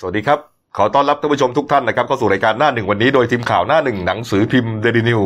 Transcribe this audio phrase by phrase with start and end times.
[0.00, 0.38] สวัสดีครับ
[0.76, 5.20] ขอต้อนรับท่านผู้ชมทุกท่านนะครับเข้าสู่รายการหน้าหนึ่งวันนี้โดยทีมข่าวหน้าหนึ่งหนังสือพิมพ์เดลินิว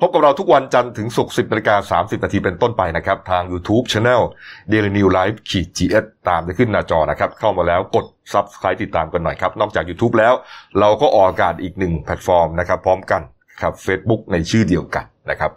[0.00, 4.22] พบกับเราทุกวันจันทร์ถึงศุกร์10นาฬิกา30นาทีเป็นต้นไปนะครับ ทาง YouTube Channel
[4.72, 10.34] Daily New Life ขีด GS ตามจะขึ้นหน้าจอนะครับ เข้ามาแล้วกด Subscribe ติดตามกันหน่อยครับ นอกจาก YouTube แล้ว
[10.80, 13.22] เราก็ออกอากาศอีกหนึ่งแพลตฟอร์มนะครับ พร้อมกัน
[13.60, 15.50] ครับ Facebook ในชื่อเดียวกัน นะครับ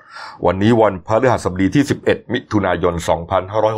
[0.45, 2.93] วันนี้วันพฤหัสบดีที่ 11 มิถุนายน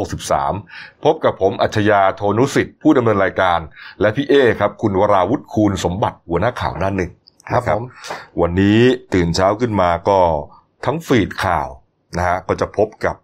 [0.09, 3.59] 2563 พบกับผมอัจฉริยะโทนุสิทธิ์ผู้ดำเนินรายการ
[4.01, 7.11] และพี่เอครับคุณวราวุฒิคูณสมบัติหัวหน้าข่าวหน้าหนึ่ง
[7.49, 7.83] ครับนะผม
[8.41, 8.79] วันนี้
[9.13, 10.19] ตื่นเช้าขึ้นมาก็
[10.85, 11.67] ทั้งฟีดข่าว
[12.17, 13.15] นะฮะก็จะพบกับ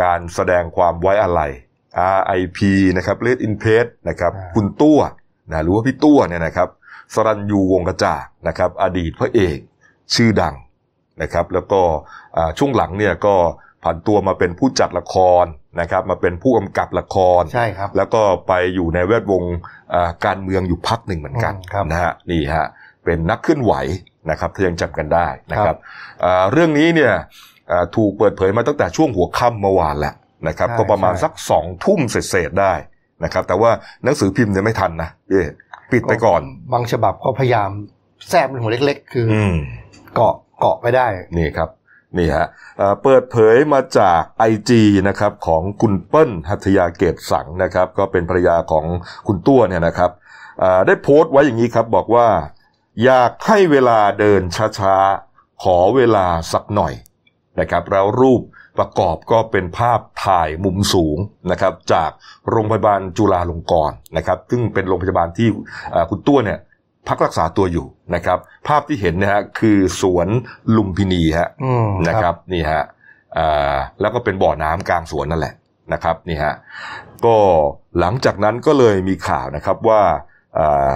[0.00, 1.52] การแสดงความไว้อาลัย
[2.18, 2.58] RIP
[2.96, 5.00] นะครับ Red in Peace นะครับอ่าคุณตั้ว
[5.50, 6.68] นะหรือว่าพี่ตั้วเนี่ยนะครับ
[7.14, 9.58] สรัญยูวงศ์กระจ่างนะครับ อดีตพระเอก
[10.14, 10.54] ชื่อดัง
[11.22, 11.80] นะครับ แล้วก็
[12.36, 13.34] อ่าช่วงหลังเนี่ยก็
[13.82, 15.44] ผ่านตัวมาเป็นผู้จัดละคร
[15.80, 19.42] นะครับมาเป็นผู้กำกับละครใช่ครับ แล้วก็ไปอยู่ในแวดวง
[19.94, 22.66] อ่าการเมืองอยู่พักหนึ่งเหมือนกันอืมครับนะฮะนี่ฮะ
[23.04, 23.72] เป็นนักเคลื่อนไหว
[24.30, 25.78] นะครับถ้ายังจำกันได้นะคครัรับบ
[26.24, 27.12] อ่าเรื่องนี้เนี่ย
[27.70, 30.14] อ่าถูกเปิดเผยมาตั้งแต่ช่วงหัวค่ำเมื่อวานแล้ว
[30.48, 32.72] นะครับใช่ก็ประมาณใช่สักสองทุ่มเศษๆได้
[33.24, 33.70] นะครับ แต่ว่า
[34.04, 35.46] หนังสือพิมพ์เนี่ยไม่ทันนะเอ๊ะ
[35.92, 37.70] ปิดไปก่อน บางฉบับก็พยายาม
[38.30, 39.56] แทรกเป็นหัวเล็ก ๆ คือออืม
[40.14, 41.68] เกาะ เกาะไปได้ นี่ครับ
[42.18, 42.46] นี่ฮะ
[43.02, 44.70] เปิดเผยมาจาก IG
[45.08, 48.84] นะครับของคุณเปิ้ลหัตยาเกตสังนะครับ ก็เป็นภรรยาของ
[49.26, 50.10] คุณตั้วเนี่ยนะครับ
[50.86, 52.28] ได้โพสต์ไว้อย่างนี้ครับบอกว่า
[53.04, 54.42] อยากให้เวลาเดิน
[54.78, 56.94] ช้าๆ ขอเวลาสักหน่อย
[57.60, 58.42] นะครับแล้วรูป
[58.78, 61.18] ประกอบก็เป็นภาพถ่ายมุมสูง
[61.50, 62.10] นะครับจาก
[62.50, 65.48] โรงพยาบาลจุฬาลงกรณ์นะครับ ซึ่งเป็นโรงพยาบาลที่
[66.10, 66.58] คุณตั้วเนี่ย
[67.08, 68.38] พักรักษาตัวอยู่นะครับ
[68.68, 70.28] ภาพที่เห็นนะฮะคือสวน
[70.76, 72.82] ลุมพินีฮะอืมนะครับนี่ฮะ
[73.38, 75.54] อ่าแล้วก็เป็นบ่อน้ำกลางสวนนั่นแหละ
[75.92, 76.54] นะครับนี่ฮะ
[77.24, 77.36] ก็
[78.00, 80.02] หลังจากนั้นก็เลยมีข่าวนะครับว่า
[80.58, 80.90] อ่า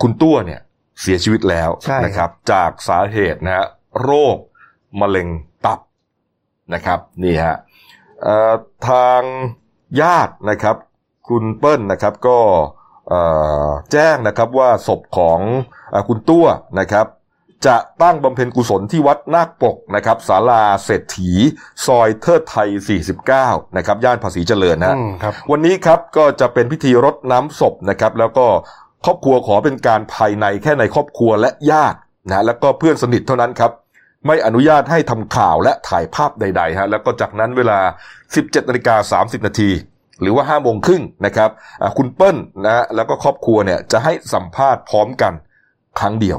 [0.00, 0.60] คุณตัวเนี่ย
[1.00, 3.66] เสียชีวิตแล้วใช่นะครับ จากสาเหตุนะฮะ
[4.02, 4.36] โรค
[5.00, 5.28] มะเร็ง
[5.66, 5.80] ตับ
[6.74, 7.56] นะครับนี่ฮะ
[8.22, 8.52] เอ่อ
[8.88, 9.22] ทาง
[10.00, 10.76] ญาตินะครับ
[11.28, 12.79] คุณเปิ้ลนะครับก็เอ่อ
[13.92, 15.40] แจ้งนะครับว่าศพของ
[15.90, 16.46] เออคุณตัว
[16.80, 17.06] นะครับ
[17.66, 21.30] จะตั้งบำเพ็ญกุศลที่วัดนาคปกนะครับศาลาเศรษฐี
[21.86, 22.68] ซอยเทิดไทย
[23.22, 28.46] 49 นะครับ ย่านภาษีเจริญนะฮะอืมครับ วันนี้ครับก็จะเป็นพิธีรดน้ำศพนะครับ แล้วก็
[29.04, 31.98] ครอบครัวขอเป็นการภายในแค่ในครอบครัวและญาติ
[32.28, 33.72] นะแล้วก็เพื่อนสนิทเท่านั้นครับ
[34.26, 37.78] ไม่อนุญาตให้ทำข่าวและถ่ายภาพใดๆฮะแล้วก็จากนั้นเวลา
[38.24, 39.70] 17นาฬิกา30นาที
[40.20, 41.50] หรือว่า5โมงครึ่งนะครับ
[41.82, 42.36] อ่าคุณเปิ้ล
[42.66, 45.32] นะแล้วก็ครอบครัวเนี่ยจะให้สัมภาษณ์พร้อมกัน
[46.00, 46.38] ครั้งเดียว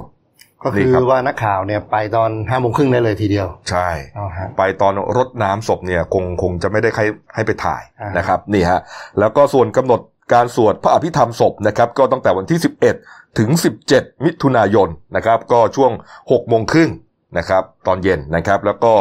[0.61, 7.03] ก็นี่คือครับว่านักข่าวเนี่ยไปตอนห้าโมงครึ่งได้เลยทีเดียว ใช่เอาฮะไปตอนรดน้ำศพเนี่ยคงคงจะไม่ได้ใคร
[7.35, 8.79] ให้ไปถ่ายอ่านนะครับนี่ฮะ
[9.19, 10.01] แล้วก็ส่วนกำหนด
[10.33, 12.59] การสวดพระอภิธรรมศพนะครับก็ตั้งแต่วันที่
[12.97, 13.49] 11 ถึง
[13.87, 16.89] 17 มิถุนายนนะครับก็ช่วง6โมงครึ่ง
[17.37, 18.93] นะครับตอนเย็นนะครับแล้วก็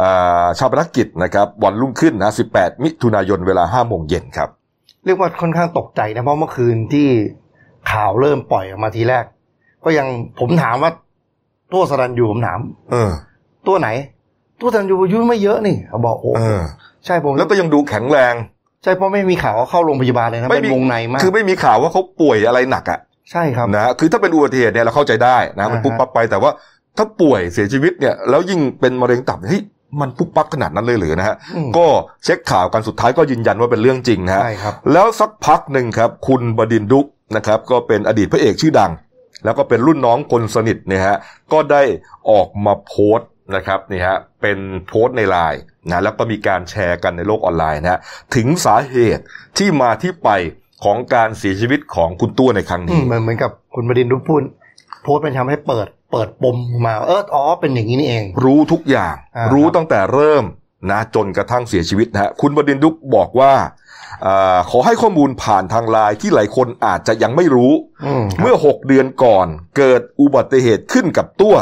[0.00, 4.48] อ่าชาปนกิจนะครับวันรุ่งขึ้นนะ 18 มิถุนายนเวลา5โมงเย็นครับ
[5.04, 7.08] เรียกว่าค่อนข้างตกใจนะเพราะเมื่อคืนที่
[7.92, 9.24] ข่าวเริ่มปล่อยออกมาทีแรก
[9.84, 10.06] ก็ยัง
[10.40, 10.90] ผมถามว่า
[11.72, 12.60] ตัวสรันยูผมถาม
[12.90, 13.10] เออ
[13.68, 13.88] ตัวไหน
[14.60, 16.60] ตัวสรันยูอายุไม่เยอะนี่เขาบอกโอ้เออ
[17.06, 18.34] ใช่ผมแล้วก็ยังดูแข็งแรง
[18.82, 23.00] ใช่เพราะไม่มีข่าวว่าเข้าโรงพยาบาลเลยนะไม่เป็นมีวงในมากคือไม่มีข่าวว่าเขาป่วยอะไรหนักอะ
[23.32, 26.50] ใช่ครับนะคือถ้าเป็นอุบัติเหตุเนี่ยเราเข้าใจได้นะมันอ่าฮะปุ๊บปั๊บไปแต่ว่า
[26.96, 29.62] ถ้าป่วยเสียชีวิตเนี่ยแล้วยิ่งเป็นมะเร็งตับเฮ้ย
[30.00, 31.86] มันปุ๊บปั๊บขนาดนั้นเลยหรือนะฮะอืมก็
[32.24, 37.06] เช็คข่าวกันสุดท้ายก็ยืนยันว่าเป็นเรื่องจริงนะฮะใช่ครับแล้วสักพักหนึ่งครับคุณบดินทร์ดุก
[37.36, 38.92] นะครับก็เป็นอดีตพระเอกชื่อดัง
[39.44, 41.16] แล้วก็เป็นรุ่นน้องคนสนิทเนี่ยฮะ
[41.52, 41.82] ก็ได้
[42.30, 48.00] ออกมาโพสต์นะครับนี่ฮะเป็นโพสต์ในไลน์นะแล้วก็มีการแชร์กันในโลกออนไลน์นะฮะ
[48.36, 49.22] ถึงสาเหตุ
[49.58, 50.30] ที่มาที่ไป
[50.84, 54.42] ของการเสียชีวิตของคุณตัวในครั้งอืนี้มเหมือนเหมือนกับคุณบดินทร์รุพูด
[55.02, 56.56] โพสต์เป็นทำให้เปิด เปิดปม
[56.86, 60.44] มาเอออ๋อเป็นอย่างนี้นี่เอง รู้ทุกอย่างอ่ารู้ครับตั้งแต่เริ่ม
[60.90, 63.52] นะจนกระทั่งเสียชีวิตนะฮะคุณบดินทร์ดุกบอกว่า
[64.26, 67.72] อาขอให้ข้อมูลผ่านทางไลน์ที่หลายคนอาจจะยังไม่รู้
[68.06, 69.46] อืมเมื่อ 6 เดือนก่อน
[69.76, 71.54] เกิดอุบัติเหตุขึ้นกับตัว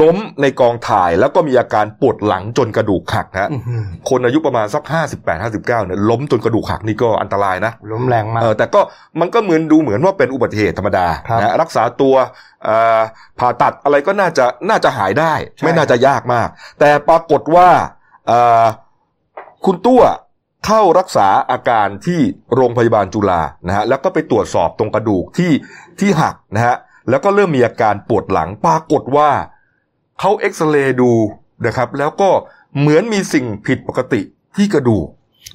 [0.00, 4.82] ล้มในกองถ่ายแล้วก็มีอาการปวดหลังจนกระดูกหักนะฮะอื้อหือคนอายุประมาณสัก
[5.14, 8.80] 58 59เนี่ยล้มจนกระดูกหักนี่ก็อันตรายนะล้มแรงมากเออแต่ก็
[9.20, 12.14] มันก็เหมือนดูเหมือนว่าเป็นอุบัติเหตุธรรมดาครับนะรักษาตัว
[12.64, 13.00] เอ่อ
[13.38, 16.48] ผ่าตัดอะไรก็น่าจะน่าจะหายได้ใช่ไม่น่าจะยากมาก
[16.80, 17.68] แต่ปรากฏว่า
[18.26, 18.64] เอ่อ
[19.64, 20.02] คุณตัว
[20.66, 22.20] เข้ารักษาอาการที่
[22.54, 25.52] โรงพยาบาลจุฬานะฮะแล้วก็ไปตรวจสอบตรงกระดูกที่
[26.00, 26.76] ที่หักนะฮะ
[27.10, 29.30] แล้วก็เริ่มมีอาการปวดหลังปรากฏว่า
[30.20, 31.10] เขาเอ็กซเรย์ดู
[31.66, 32.30] นะครับ แล้วก็
[32.78, 34.20] เหมือนมีสิ่งผิดปกติ
[34.56, 35.06] ที่กระดูก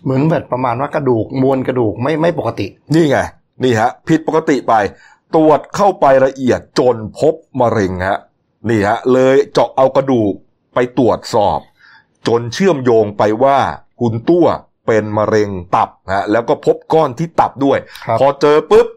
[0.03, 3.17] เหมือนแบบประมาณว่ากระดูกมวลกระดูกไม่ไม่ปกติ นี่ไง
[3.63, 4.73] นี่ฮะ ผิดปกติไป
[5.35, 8.19] ตรวจเข้าไปละเอียดจนพบมะเร็งฮะ
[8.69, 10.33] นี่ฮะ เลยเจาะเอากระดูก
[10.73, 11.59] ไปตรวจสอบ
[12.27, 13.57] จนเชื่อมโยงไปว่า
[13.99, 14.47] คุณตัว
[14.87, 18.87] เป็นมะเร็งตับนะแล้วก็พบก้อนที่ตับด้วยครับพอเจอปุ๊บ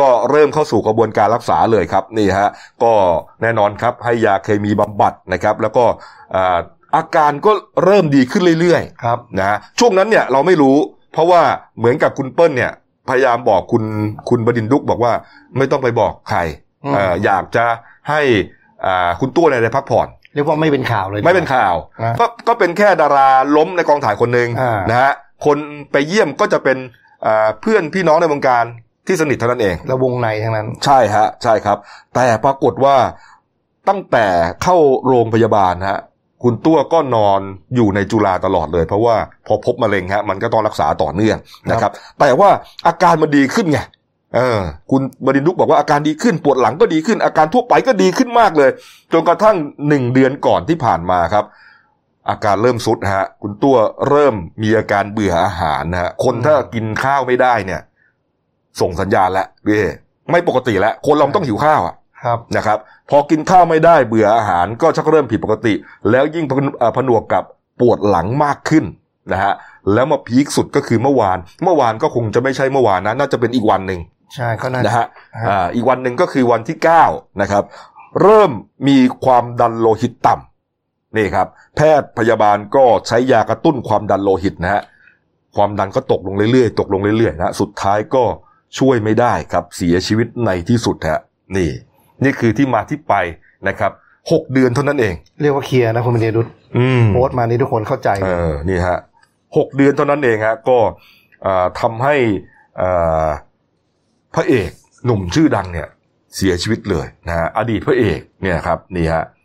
[0.00, 2.50] ก็เริ่มเข้าสู่กระบวนการรักษาเลยครับนี่ฮะ
[2.82, 2.92] ก็
[3.42, 5.84] แน่นอนครับให้ยาเคมีบำบัดนะครับ แล้วก็
[6.34, 6.58] อ่า
[6.96, 7.52] อาการก็
[7.84, 10.76] เริ่มดีขึ้นเรื่อยๆครับนะฮะช่วงนั้นเนี่ยเราไม่รู้
[11.12, 11.42] เพราะว่า
[11.78, 12.72] เหมือนกับคุณเปิ้ลเนี่ย
[13.08, 13.84] พยายามบอกคุณ
[14.28, 15.12] คุณบดินทร์ดุกบอกว่า
[15.58, 16.40] ไม่ต้องไปบอกใคร
[16.84, 17.64] อืมเอ่ออยากจะ
[18.10, 18.20] ให้
[18.86, 25.12] อ่าคุณตัวเนี่ยได้พักผ่อนเรียกว่าไม่เป็นข่าวเลยไม่เป็นข่าวนะก็ก็เป็นแค่ดาราล้มในกองถ่ายคนหนึ่งอ่านนะฮะ
[25.46, 25.58] คน
[25.92, 26.78] ไปเยี่ยมก็จะเป็น
[27.26, 28.64] อ่าเพื่อนพี่น้องในวงการ
[29.08, 31.78] ที่สนิทเท่านั้นเอง แล้ววงในทั้งนั้น ใช่ฮะ ใช่ครับ
[32.14, 32.96] แต่ปรากฏว่า
[33.88, 34.26] ตั้งแต่
[34.62, 34.76] เข้า
[35.06, 35.98] โรงพยาบาลฮะ
[36.42, 37.40] คุณตัวก็นอน
[37.74, 39.16] อยู่ในจุฬาตลอดเลย เพราะว่า
[39.46, 41.36] พอพบมะเร็งฮะ มันก็ต้องรักษาต่อเนื่อง
[41.70, 42.50] นะครับ แต่ว่า
[42.86, 43.80] อาการมันดีขึ้นไง
[44.34, 44.60] เออ
[44.90, 48.70] คุณบดินทร์ดุกบอกว่าอาการดีขึ้นปวดหลังก็ดีขึ้น อาการทั่วไปก็ดีขึ้นมากเลย
[49.12, 49.56] จนกระทั่ง
[49.88, 51.44] หนึ่งเดือนก่อนที่ผ่านมาครับ
[52.30, 53.76] อาการเริ่มสุดฮะ คุณตัว
[54.08, 57.80] เริ่มมีอาการเบื่ออาหารนะฮะคนถ้ากินข้าวไม่ได้เนี่ย
[58.80, 59.82] ส่งสัญญาณแล้วพี่เอ
[60.30, 61.94] ไม่ปกติแล้วคนเราต้องหิวข้าวอะ
[62.24, 62.78] ครับนะครับ
[63.10, 65.74] พอกินข้าวไม่ได้เบื่ออาหารก็ชักเริ่มผิดปกติ
[66.10, 67.44] แล้วยิ่งพนเอ่อผนวกกับ
[67.80, 68.84] ปวดหลังมากขึ้น
[69.32, 69.52] นะฮะ
[69.94, 74.00] แล้วมาพีคสุดก็คือเมื่อวาน เมื่อวานก็คงจะไม่ใช่เมื่อวานนะน่าจะเป็นอีกวันหนึ่ง
[74.34, 77.04] ใช่ก็น่านะฮะฮะอ่าอีกวันหนึ่งก็คือวันที่เก้า
[77.42, 77.64] นะครับ
[78.22, 78.50] เริ่ม
[78.88, 81.46] มีความดันโลหิตต่ำนี่ครับ
[81.76, 84.82] แพทย์พยาบาลก็ใช้ยากระตุ้นความดันโลหิตนะฮะ
[85.56, 88.22] ความดันก็ตกลงเรื่อยๆ ตกลงเรื่อยๆนะสุดท้ายก็
[88.78, 91.20] ช่วยไม่ได้ครับเสียชีวิตในที่สุดฮะ
[91.56, 91.70] นี่
[92.24, 93.14] นี่คือที่มาที่ไป
[93.68, 93.92] นะครับ
[94.32, 98.98] หกเดือนเท่านั้นเอง เรียกว่าเคลียร์นะคุณเป็นเดรุตอืมโพสต์มานี่ทุกคนเข้าใจเออนี่ฮะ
[99.56, 100.78] หกเดือนเท่านั้นเองฮะก็
[101.46, 102.14] อ่าทำให้
[102.80, 103.28] อ่า
[104.34, 104.70] พระเอก
[105.04, 105.88] หนุ่มชื่อดังเนี่ย
[106.36, 109.37] เสียชีวิตเลยนะฮะอดีตพระเอกเนี่ยครับนี่ฮะอ่า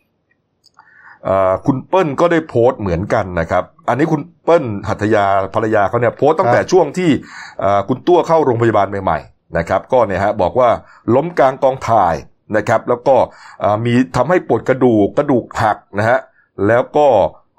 [1.66, 5.24] คุณเปิ้ลก็ได้โพสต์เหมือนกันนะครับ อันนี้คุณเปิ้ลหัตถยา
[5.54, 7.10] ภรรยาเขาเนี่ยโพสต์ตั้งแต่ช่วงที่
[7.64, 10.68] อ่าคุณตัวเข้าโรงพยาบาลใหม่ๆนะครับ ก็เนี่ยฮะบอกว่า
[11.14, 12.14] ล้มกลางกองถ่าย
[12.56, 13.16] นะครับ แล้วก็
[13.62, 16.18] อ่ามีทำให้ปวดกระดูกกระดูกหักนะฮะ
[16.66, 17.06] แล้วก็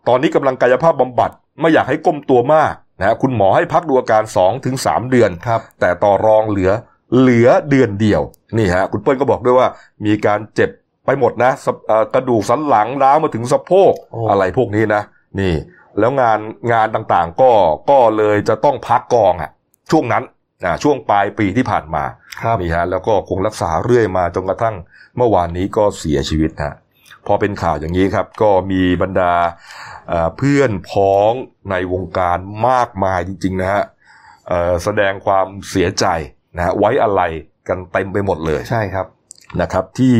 [0.07, 6.71] ตอนนี้กำลังกายภาพบำบัดไม่อยากให้ก้มตัวมากนะฮะคุณหมอให้พักดูอาการ2ถึง3เดือนครับแต่ต่อรองเหลือ
[7.19, 8.21] เหลือเดือนเดียว
[8.57, 9.67] นี่ฮะคุณเปิ้ลก็บอกด้วยว่า
[10.05, 10.69] มีการเจ็บ
[11.05, 15.01] ไปหมดนะสะเอ่อกระดูกสันหลังร้าวมาถึงสะโพกโอ้อะไรพวกนี้นะ
[15.39, 15.53] นี่
[15.99, 16.39] แล้วงาน
[16.73, 17.51] งานต่างๆก็
[17.89, 19.51] ก็เลยจะต้องพักกองอะ
[19.91, 20.23] ช่วงนั้น
[20.63, 22.03] อ่าช่วงปลายปีที่ผ่านมา
[22.41, 24.75] ครับนี่ฮะแล้วก็คงรักษาเรื่อยมาจนกระทั่ง
[25.17, 26.75] เมื่อวานนี้ก็เสียชีวิตฮะ
[27.27, 29.33] พอเป็นข่าวอย่างนี้ครับ ก็มีบรรดา
[30.09, 31.31] เอ่อเพื่อนพ้อง
[31.71, 32.37] ในวงการ
[32.67, 33.83] มากมายจริงๆนะฮะ
[34.47, 36.05] เอ่อแสดงความเสียใจ
[36.55, 37.21] นะฮะไว้อะไร
[37.67, 39.05] กันเต็มไปหมดเลยใช่ครับ
[39.61, 40.15] นะครับที่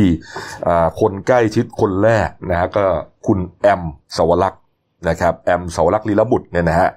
[0.64, 2.84] เอ่อคนใกล้ชิดคนแรกนะฮะก็
[3.26, 3.82] คุณแอม
[4.16, 4.62] สวรักษ์
[5.08, 6.90] นะครับแอมสวรักษ์ลีลบุตรเนี่ยนะฮะ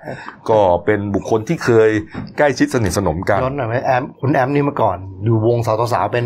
[0.49, 1.89] ก็เป็นบุคคลที่เคย
[2.37, 6.25] ใกล้ชิดสนิทสนมกันย้อนหน่อยไหมแอมคุณแอมนี่เมื่อก่อน อยู่วงสาวต่อสาวเป็น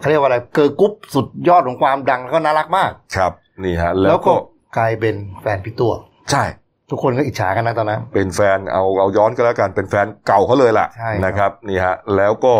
[0.00, 3.32] เขาเรียกว่าอะไรเกิร์ลกรุ๊ปสุดยอดของความดังแล้วก็น่ารักมาก ครับ
[3.64, 4.34] นี่ฮะแล้วแล้วก็ก็
[4.78, 5.92] กลายเป็นแฟนพี่ตั้ว
[6.30, 6.44] ใช่
[6.90, 12.54] ทุกคนก็อิจฉากันนะตอนนั้นเป็นแฟนเอาเอาย้อนก็แล้วกันเป็นแฟนเก่าเขาเลยล่ะใช่ครับนะครับนี่ฮะแล้วก็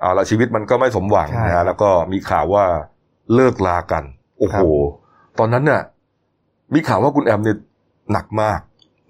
[0.00, 2.64] เอาละชีวิตมันก็ไม่สมหวังใช่นะครัฮะบแล้วก็มีข่าวว่า
[3.34, 4.04] เลิกลากัน
[4.38, 4.62] โอ้โหครั
[5.34, 5.82] บตอนนั้นเนี่ย
[6.74, 7.56] มีข่าวว่าคุณแอมเนี่ย
[8.12, 8.60] หนักมาก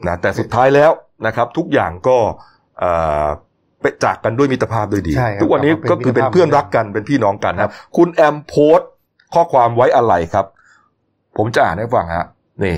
[0.07, 0.91] นะแต่สุดท้ายแล้ว
[1.27, 2.17] นะครับ ทุกอย่างก็
[2.79, 2.93] เอ่
[3.25, 3.27] อ
[3.81, 8.91] ไปจากกันด้วยมิตรภาพด้วยดีใช่ครับทุกวันนี้ก็คือเป็นเพื่อนรักกันเป็นพี่น้องกันนะครับ คุณแอมโพสต์
[9.35, 10.47] ข้อความไว้อะไรครับ
[11.37, 12.27] ผมจะอ่านให้ฟังฮะ
[12.65, 12.77] นี่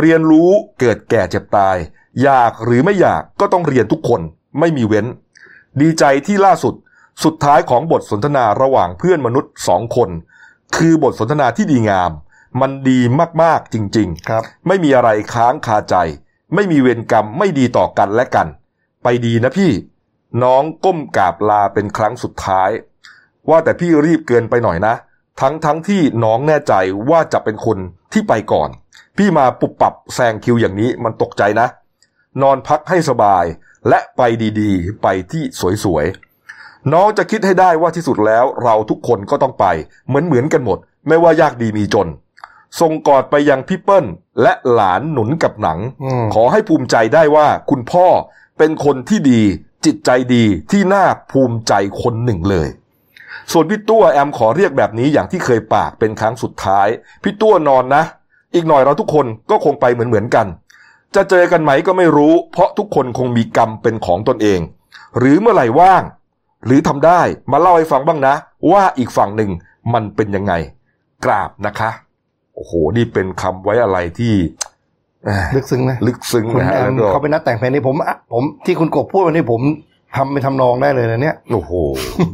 [0.00, 1.76] เรียนรู้เกิดแก่เจ็บตาย
[2.22, 4.20] อยากหรือไม่อยากก็ต้องเรียนทุกคน
[4.60, 5.06] ไม่มีเว้น
[5.80, 6.74] ดีใจที่ล่าสุด
[7.24, 10.10] สุดท้ายของบทสนทนาระหว่างเพื่อนมนุษย์สองคน
[10.76, 12.12] คือบทสนทนาที่ดีงาม
[12.60, 13.00] มันดี
[13.42, 15.96] มากๆจริงๆครับ ไม่มีอะไรค้างคาใจ
[16.54, 18.46] ไม่มีเวรกรรมไม่ดีต่อกันและกัน
[19.02, 19.72] ไปดีนะพี่
[20.42, 22.70] น้องก้มกราบลาเป็นครั้งสุดท้าย
[23.50, 24.94] ว่าแต่พี่รีบเกินไปหน่อยนะ
[25.40, 26.74] ทั้งทั้งที่น้องแน่ใจ
[27.10, 27.78] ว่าจะเป็นคน
[28.12, 28.68] ที่ไปก่อน
[29.18, 31.66] พี่มาปุบปับแซงคิวอย่างนี้มันตกใจนะ
[32.42, 33.44] นอนพักให้สบาย
[33.88, 34.22] และไป
[34.60, 35.42] ดีๆ ไปที่
[35.84, 36.31] สวยๆ
[36.92, 39.64] น้องจะคิดให้ได้ว่าที่สุดแล้วเราทุกคนก็ต้องไป
[40.06, 42.08] เหมือนเหมือนกันหมด ไม่ว่ายากดีมีจน
[42.80, 44.04] ส่งกอดไปยังพี่เปิ้ล
[44.42, 48.06] และหลานหนุนกับหนังอืมขอให้ภูมิใจได้ว่าคุณพ่อ
[48.58, 49.42] เป็นคนที่ดี
[49.84, 51.72] จิตใจดีที่น่าภูมิใจ
[52.02, 52.68] คนหนึ่งเลย
[53.52, 56.88] ส่วนพี่ตัวแอมขอเรียกแบบนี้อย่างที่เคยปากเป็นครั้งสุดท้าย
[57.22, 58.02] พี่ตัวนอนนะ
[58.54, 60.46] อีกหน่อยเราทุกคนก็คงไปเหมือนเหมือนๆกัน
[61.14, 64.60] จะเจอกันไหมก็ไม่รู้ เพราะทุกคนคงมีกรรมเป็นของตนเอง
[65.18, 66.02] หรือเมื่อไหร่ว่าง
[66.66, 67.20] หรือทำได้
[67.52, 68.34] มาเล่าให้ฟังบ้างนะ
[68.72, 69.50] ว่าอีกฝั่งหนึ่ง
[69.94, 70.52] มันเป็นยังไง
[71.24, 71.90] กราบนะคะ
[72.54, 74.34] โอ้โห นี่เป็นคำไว้อะไรที่
[75.24, 79.60] เอ่อลึกซึ้งนะลึกซึ้งคุณนะฮะแอแล้มวก็เขาเป็นนักแต่งเพลงนี่ผมอะผมที่คุณกบพูดวันนี้ผม
[80.16, 81.72] ทำเป็นทำนองได้เลยนะเนี่ยโอ้โห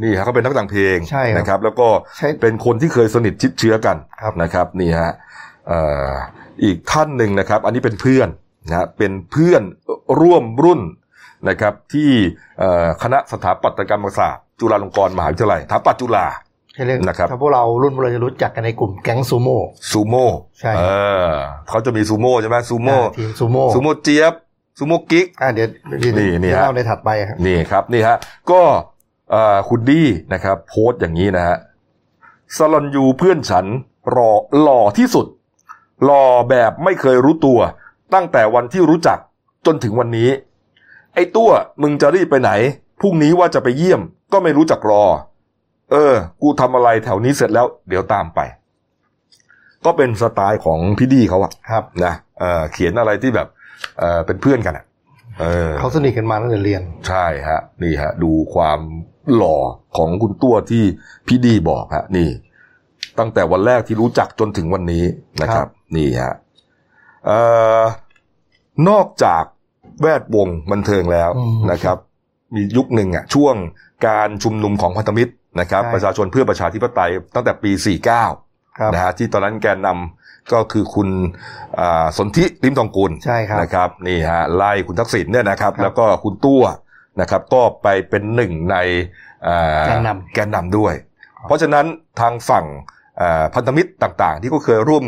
[0.02, 5.12] นี่ฮะเขาเป็นนักแต่งเพลงใช่ครับนะครับ แล้วก็ใช่เป็นคนที่เคยสนิทชิดเชื้อกันครับนะครับ นี่ฮะ
[5.68, 6.10] เอ่อ
[6.64, 8.28] อีกท่านหนึ่งนะครับ อันนี้เป็นเพื่อน
[8.68, 9.62] นะฮะเป็นเพื่อน
[10.20, 10.80] ร่วมรุ่น
[11.48, 12.10] นะครับที่
[12.58, 16.26] เอ่อคณะสถาปัตยกรรมศาสตร์จุฬาลงกรณ์มหาวิทยาลัยสถาปัตย์จุฬา
[16.74, 19.58] ใช่เรื่องนะครับถ้าพวกเรารุ่นพวกเราจะรู้จักกันในกลุ่มแก๊งซูโม่
[19.90, 20.26] ซูโม่
[20.60, 20.82] ใช่เอ
[21.30, 21.32] อ
[21.68, 24.34] เขาจะมีซูโม่ใช่ไหมซูโม่อ่าทีมซูโม่ซูโม่เจี๊ยบ
[24.78, 28.16] ซูโม่กิ๊กอ่าเดี๋ยวเดี๋ยวนี่นี่เดี๋ยวฮะเล่าในถัดไปครับนี่ครับนี่ฮะ
[28.50, 28.60] ก็
[29.30, 31.56] เอ่อคุณดี้นะครับ โพสต์อย่างนี้นะฮะ
[32.56, 33.66] สลันยูเพื่อนฉัน
[34.16, 34.30] รอ
[34.60, 35.26] หล่อที่สุด
[36.04, 37.58] หล่อแบบไม่เคยรู้ตัว
[38.14, 39.18] ตั้งแต่วันที่รู้จัก
[39.66, 40.28] จนถึงวันนี้
[41.18, 41.50] ไอ้ตัว
[41.82, 42.50] มึงจะรีบไปไหน
[43.00, 44.00] พรุ่งนี้ว่าจะไปเยี่ยม
[44.32, 45.04] ก็ไม่รู้จักรอ
[45.92, 48.40] เออ กูทำอะไรแถวนี้เสร็จแล้ว เดี๋ยวตามไป
[49.84, 53.48] ก็เป็นสไตล์ของพี่ดี้เขาอะครับนะเออเขียนอะไรที่แบบ
[53.98, 54.84] เออเป็นเพื่อนกันอะ
[55.40, 58.80] เออเขาสนิทกันมาตั้งแต่เรียน ใช่ฮะ นี่ฮะ ดูความ
[59.34, 59.56] หล่อ
[59.96, 60.84] ของคุณตัวที่
[61.26, 62.28] พี่ดีบอกฮะ นี่
[63.18, 65.04] ตั้งแต่วันแรกที่รู้จักจนถึงวันนี้
[65.42, 66.34] นะคครัรับบนี่ฮะ
[67.26, 67.38] เอ่
[67.80, 67.82] อ
[68.88, 69.44] นอกจาก
[70.00, 71.30] แวดวงบันเทิงแล้ว
[71.70, 71.96] นะครับ
[72.54, 73.54] มียุคหนึ่งอะช่วง
[74.06, 77.70] การชุมนุมของพันธมิตรนะครับ ประชาชนเพื่อประชาธิปไตยตั้งแต่ปี
[78.24, 81.08] 49ครับนะฮะที่ตอนนั้นแกนนำก็คือคุณ
[81.78, 86.62] อ่าสนธิริมทองกุลใช่ครับนะครับนี่ฮะไล่คุณทักษิณเนี่ยนะครับครับแล้วก็คุณตัว
[87.20, 88.76] นะครับ ก็ไปเป็นหนึ่งใน
[89.46, 90.94] อ่าแกนนำแกนนำด้วย
[91.46, 91.86] เพราะฉะนั้น
[92.20, 92.64] ทางฝั่ง
[93.20, 95.04] อ่าพันธมิตรต่าง ๆ ที่ก็เคยร่วม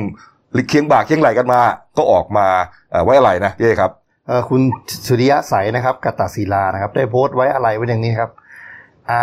[0.68, 1.60] เคียงบ่าเคียงไหลกันมา
[1.96, 2.46] ก็ออกมา
[2.90, 3.99] เอ่อไว้อะไรนะพี่เอครับเอ่อ
[4.48, 4.60] คุณ
[5.06, 8.30] สุริยะใสนะครับกัตตศิลานะครับ ได้โพสต์ไว้อะไรไว้อย่างนี้ครับ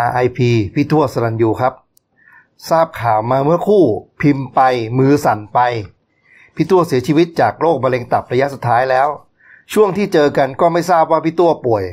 [0.04, 0.38] RIP
[0.74, 1.72] พี่ทั่วสรัญยูครับ
[2.68, 3.84] ทราบข่าวมาเมื่อคู่
[4.20, 4.60] พิมพ์ไป
[4.98, 5.60] มือสั่นไป
[6.54, 9.08] พี่ตัวเสียชีวิตจากโรคมะเร็งตับระยะสุดท้ายแล้ว
[9.72, 11.84] ช่วงที่เจอกันก็ไม่ทราบว่าพี่ตัวป่วย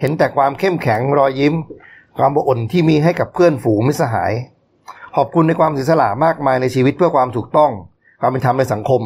[0.00, 1.54] เห็นแต่ความเข้มแข็งรอยยิ้ม
[2.16, 4.32] ความอบอุ่นที่มีให้กับเพื่อนฝูงมิสหาย
[5.16, 7.70] ขอบคุณในความเสียสละมากมายในชีวิตเพื่อความถูกต้อง
[8.20, 9.02] ความเป็นธรรมในสังคม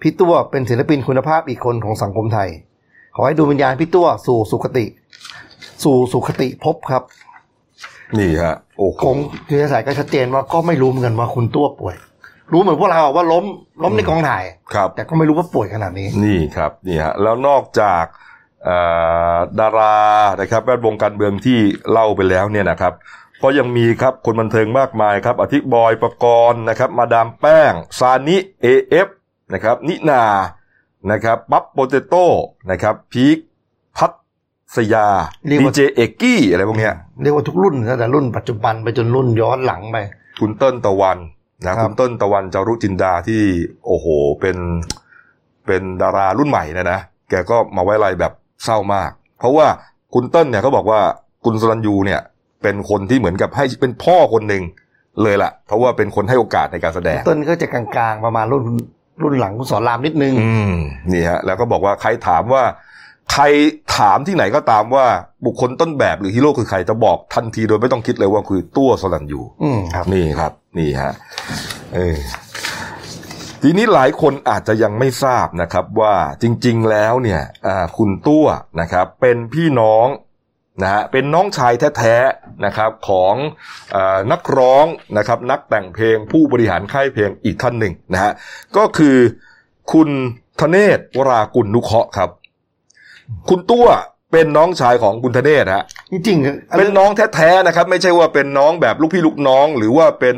[0.00, 2.50] พี่ตัวเป็นศิลปินคุณภาพอีกคนของสังคมไทย
[3.20, 4.84] ขอให้ดวงวิญญาณพี่ตัวสู่สุคติ
[5.84, 7.02] สู่สุคติภพครับ
[8.18, 9.16] นี่ฮะโอ้โหคง
[9.48, 11.96] ทีสายก็ชัดเจนว่าก็ไม่รู้เหมือนกันว่าคุณตัวป่วย
[12.52, 13.44] รู้เหมือนพวกเราอะว่าล้ม
[13.82, 14.44] ล้มในกองถ่าย
[14.74, 18.04] ครับ แต่ก็ไม่รู้ว่าป่วยขนาดนี้ นี่ครับนี่ฮะแล้วนอกจาก
[18.64, 18.78] เอ่
[19.34, 19.98] อดารา
[20.40, 21.58] นะครับแวดวงการเมืองที่
[21.90, 22.92] เล่าไปแล้วเนี่ยนะครับ
[23.42, 29.08] ก็ยังมีครับคนบันเทิงมากมายครับอธิบอยประกรณ์นะครับ มาดามแป้ง ซานิเอฟ
[29.52, 30.24] นะครับนินา
[31.12, 32.24] นะครับปั๊บโปเตโต้
[32.70, 33.38] นะครับพีค
[33.98, 34.06] พั
[34.74, 35.06] ทยา
[35.46, 39.96] เรียกดีว่าเจเอกกี้อะไรพวกเนี้ยเรียกว่าทุกรุ่นตั้งแต่รุ่นปัจจุบันไปจนรุ่นย้อนหลังไป
[40.40, 41.18] คุณเติ้ลตะวัน
[41.66, 43.42] นะครับคุณเติ้ลตะวันจารุจินดาที่
[43.86, 44.06] โอ้โห
[44.40, 44.56] เป็น
[45.66, 47.00] เป็นดารารุ่นใหม่เนะนะ
[47.30, 48.32] แกก็มาไว้อะไรแบบ
[48.64, 49.66] เศร้ามาก เพราะว่า
[50.14, 51.00] คุณเติ้ลเนี่ยเขาบอกว่า
[51.44, 52.20] คุณสรัญยูเนี่ย
[52.62, 54.62] เป็นคนที่เหมือนกับให้เป็นพ่อคนหนึ่ง
[55.22, 58.62] เลยล่ะ เพราะว่าเป็นคนให้โอกาสในการแสดงต้นก็จะกลางๆประมาณรุ่น
[59.22, 60.74] รุ่นหลังคุณสอนรามนิดนึงอืม
[61.12, 62.62] นี่ฮะแล้วก็บอกว่าใครถามว่า
[63.32, 63.44] ใคร
[63.96, 65.06] ถามที่ไหนก็ตามว่า
[65.46, 71.12] บุคคลต้นแบบหรือฮีโร่คือใครจะบอกทันทีโดยไม่ต้องคิดเลยว่าคือตัวสลันยูอืมครับนี่ครับ นี่ฮะ
[71.94, 72.16] เออ
[73.62, 78.46] ทีนี้หลายคนอาจจะยังไม่ทราบนะครับว่าจริง ๆ แล้วเนี่ยอ่าคุณตัว
[78.80, 80.06] นะครับ เป็นพี่น้อง
[80.82, 83.34] นะฮะเป็นน้องชายแท้ๆนะครับของ
[83.94, 84.86] อานักร้อง
[85.18, 88.32] นะครับนักแต่งเพลงผู้บริหารค่ายเพลงอีกท่านหนึ่งนะฮะ
[88.76, 89.16] ก็คือ
[89.92, 90.08] คุณ
[90.60, 92.30] ธเนศวรากุลนุเคราะห์ครับ
[93.48, 93.86] คุณตัว
[94.32, 100.36] เป็นน้องชายของคุณธเนศฮะจริงๆเป็นน้องแท้ๆนะครับ ไม่ใช่ว่าเป็นน้องแบบลูกพี่ลูกน้อง หรือว่าเป็น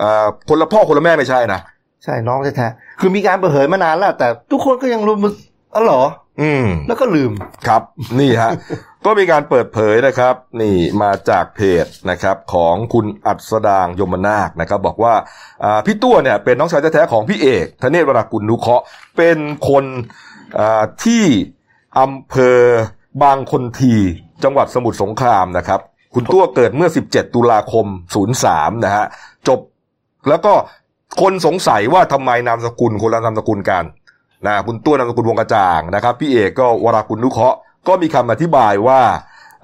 [0.00, 1.60] อ่าคนละพ่อคนละแม่ไม่ใช่นะ
[2.04, 5.32] ใช่น้องแท้ๆคือมีการเปิดเผยมานานแล้ว แต่ทุกคนก็ยังรู้มัน
[5.74, 6.02] อ๋อเหรอ
[6.40, 7.32] อืม แล้วก็ลืม
[7.66, 7.82] ครับ
[8.18, 8.50] นี่ฮะ
[9.06, 15.14] ก็มีการเปิดเผยนะครับ นี่มาจากเพจนะครับของคุณอัศดางยมนาคนะครับ บอกว่า
[15.86, 18.84] พี่ตัวเนี่ยเป็นน้องชายแท้ๆของพี่เอกธเนศวรากุลนุเคราะห์
[19.16, 19.38] เป็น
[19.68, 19.84] คน
[20.58, 21.24] อ่าที่
[22.00, 22.58] อำเภอ
[23.22, 23.94] บางคนที
[24.44, 25.80] จังหวัดสมุทรสงครามนะครับ
[26.14, 27.86] คุณตัวเกิดเมื่อ 17 ตุลาคม
[28.34, 29.04] 03 นะฮะ
[29.48, 29.60] จบ
[30.28, 30.52] แล้วก็
[31.20, 33.84] คนสงสัยว่าทำไมนามสกุลคนละนามสกุลกัน
[34.46, 39.00] นะคุณตัวนามสกุลวงกระจ่างนะครับ พี่เอกก็วรากุลนุเคราะห์ ก็มีคำอธิบายว่า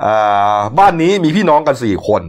[0.05, 2.23] อ่าบ้านนี้มีพี่น้องกันสี่คน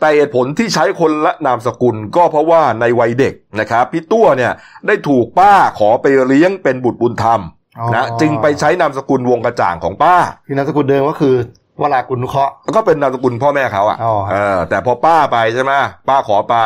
[0.00, 4.52] แต่เหตุผลที่ใช้คนละนามสกุลก็เพราะว่าในวัยเด็กนะครับพี่ตัวเนี่ย
[4.86, 7.40] ได้ถูกป้าขอไปเลี้ยงเป็นบุตรบุญธรรม
[7.78, 10.14] อ๋อนะจึงไปใช้นามสกุลวงกระจ่างของป้า
[10.46, 11.34] คือนามสกุลเดิมก็คือ
[11.80, 15.72] วรากุลนุเคราะห์ก็เป็นนามสกุลพ่อแม่เขาอะอ๋อครับเออ แต่พอป้าไปใช่ไหม
[16.08, 16.56] ป้าขอไป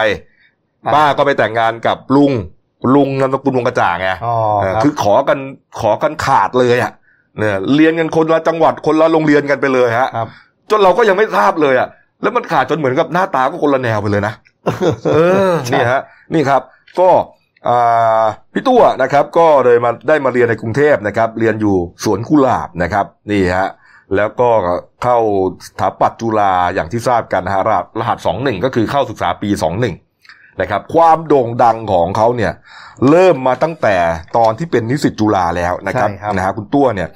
[0.85, 2.33] อ่าป้าก็ไปแต่งงานกับลุง
[2.95, 5.39] ลุงนามสกุลวงกระจ่างไงอ๋อเออครับคือขอกัน
[5.81, 6.93] ขอกันขาดเลยอะ
[7.39, 10.29] เนี่ยเรียนกันคนละจังหวัดคนละโรงเรียนกันไปเลยฮะครับ
[10.71, 11.89] จนเราก็ยังไม่ทราบเลยอะ
[12.23, 14.35] แล้วมันขาดจนเหมือนกับหน้าตาก็คนละแนวไปเลยนะ
[15.15, 15.19] เอ
[15.51, 16.01] อนี่ฮะ
[16.35, 16.63] นี่ครับ
[17.01, 17.09] ก็
[17.69, 23.69] อ่าพี่ตัวนะครับ ก็เลยมาได้มาเรียนในกรุงเทพนะครับ เรียนอยู่สวนกุหลาบนะครับ นี่ฮะ
[24.17, 24.49] แล้วก็
[25.03, 25.19] เข้า
[25.67, 29.95] สถาปัตย์จุฬาอย่างที่ทราบกันนะฮะรหัสรหัสสองหนึ่งก็คือเข้าศึกษาปีสองหนึ่ง
[30.61, 32.53] นะครับความโด่งดังของเขาเนี่ย
[33.11, 33.97] เริ่มมาตั้งแต่
[34.37, 37.09] ตอนที่เป็นนิสิตจุฬาแล้วนะครับใช่ครับนะฮะคุณตัวเนี่ย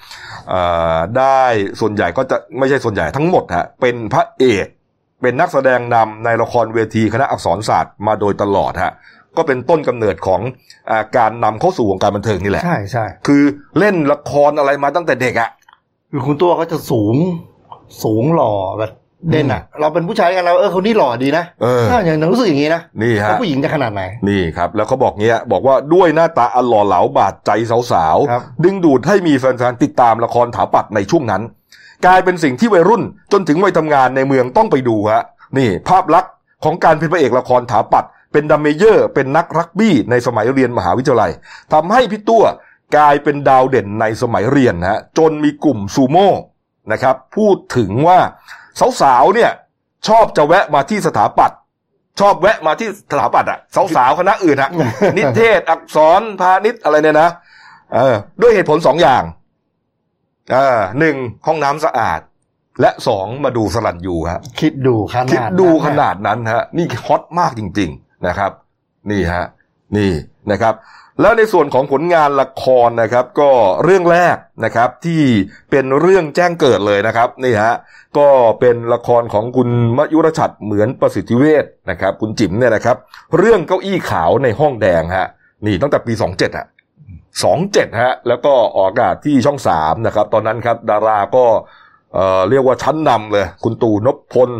[0.48, 0.62] เอ่
[0.94, 1.42] อได้
[1.80, 4.66] ส่วนใหญ่ก็จะไม่ใช่ส่วนใหญ่ทั้งหมดฮะเป็นพระเอก
[5.22, 8.92] เป็นนักแสดงนำในละครเวทีคณะอักษรศาสตร์มาโดยตลอดฮะ
[9.36, 10.40] ก็เป็นต้นกำเนิดของ
[10.90, 13.42] อาการนำเข้าสู่วงการบันเทิงนี่แหละใช่ใช่คือ
[13.78, 15.50] เล่นละครอะไรมาตั้งแต่เด็กอะ
[16.10, 17.16] คือคุณตัวเขาจะสูง
[18.04, 18.92] สูงหล่อแบบ
[19.30, 31.42] เด่นอะ เราเป็นผู้ชายกันเราเออคนนี้หล่อดีนะเออถ้าอย่างนั้นรู้สึกอย่างนี้นะนี่แล้วฮะผู้หญิงจะขนาดไหนนี่ครับ แล้วเขาบอกเงี้ยบอกว่าด้วยหน้าตาอันหล่อเหลาบาดใจสสาวๆครับดึงดูดให้มีแฟนๆติดตามละครถาปัดในช่วงนั้น
[32.06, 33.02] กลายเป็นสิ่งที่วัยรุ่น
[33.32, 35.24] จนถึงวัยทำงานในเมืองต้องไปดูฮะ
[35.58, 36.32] นี่ ภาพลักษณ์
[36.64, 41.30] ของการเป็นพระเอกละครถาปัด เป็นดรัมเมเยอร์ เป็นนักรักบี้ในสมัยเรียนมหาวิทยาลัย
[41.72, 42.44] ทำให้พี่ตั้ว
[42.96, 46.30] กลายเป็นดาวเด่นในสมัยเรียนนะฮะจนมีกลุ่มซูโม่
[46.92, 48.18] นะครับพูดถึงว่า
[49.00, 49.50] สาวๆเนี่ย
[50.08, 51.58] ชอบจะแวะมาที่สถาปัตย์
[52.20, 53.58] ชอบแวะมาที่สถาปัตย์อะ
[53.96, 54.70] สาวๆคณะอื่นอะ
[55.16, 57.30] นิเทศอักษรพาณิชย์อะไรเนี่ยนะ
[57.94, 59.22] เออด้วยเหตุผลสองอย่าง
[60.52, 62.20] เออหนึ่งห้องน้ำสะอาด
[62.80, 68.50] และสองมาดูสลัดยูฮะคิดดูขนาดคิดดูนั้นขนาดนั้นฮะ นี่ฮอตมากจริง ๆนะครับ
[69.10, 69.44] นี่ฮะ
[69.96, 70.10] นี่
[70.50, 70.74] นะครับ
[71.22, 73.50] แล้วในส่วนของผลงานละครนะครับ ก็
[73.84, 75.22] เรื่องแรกนะครับที่
[75.70, 77.74] เป็นเรื่องแจ้งเกิดเลยนะครับนี่ฮะ
[78.18, 78.28] ก็
[78.60, 82.96] เป็นละครของคุณมยุรชัดเหมือนประสิทธิเวชนะครับ คุณจิ๋มเนี่ยนะครับ
[83.38, 85.28] เรื่องเก้าอี้ขาวในห้องแดงฮะ
[85.66, 86.66] นี่ตั้งแต่ปีสองเจ็ดอะ
[87.44, 91.44] สองเจ็ดฮะแล้วก็ออกอากาศที่ช่องสามนะครับ ตอนนั้นครับดาราก็
[92.14, 94.50] เอ่อเรียกว่าชั้นนำเลย คุณตู่นพพล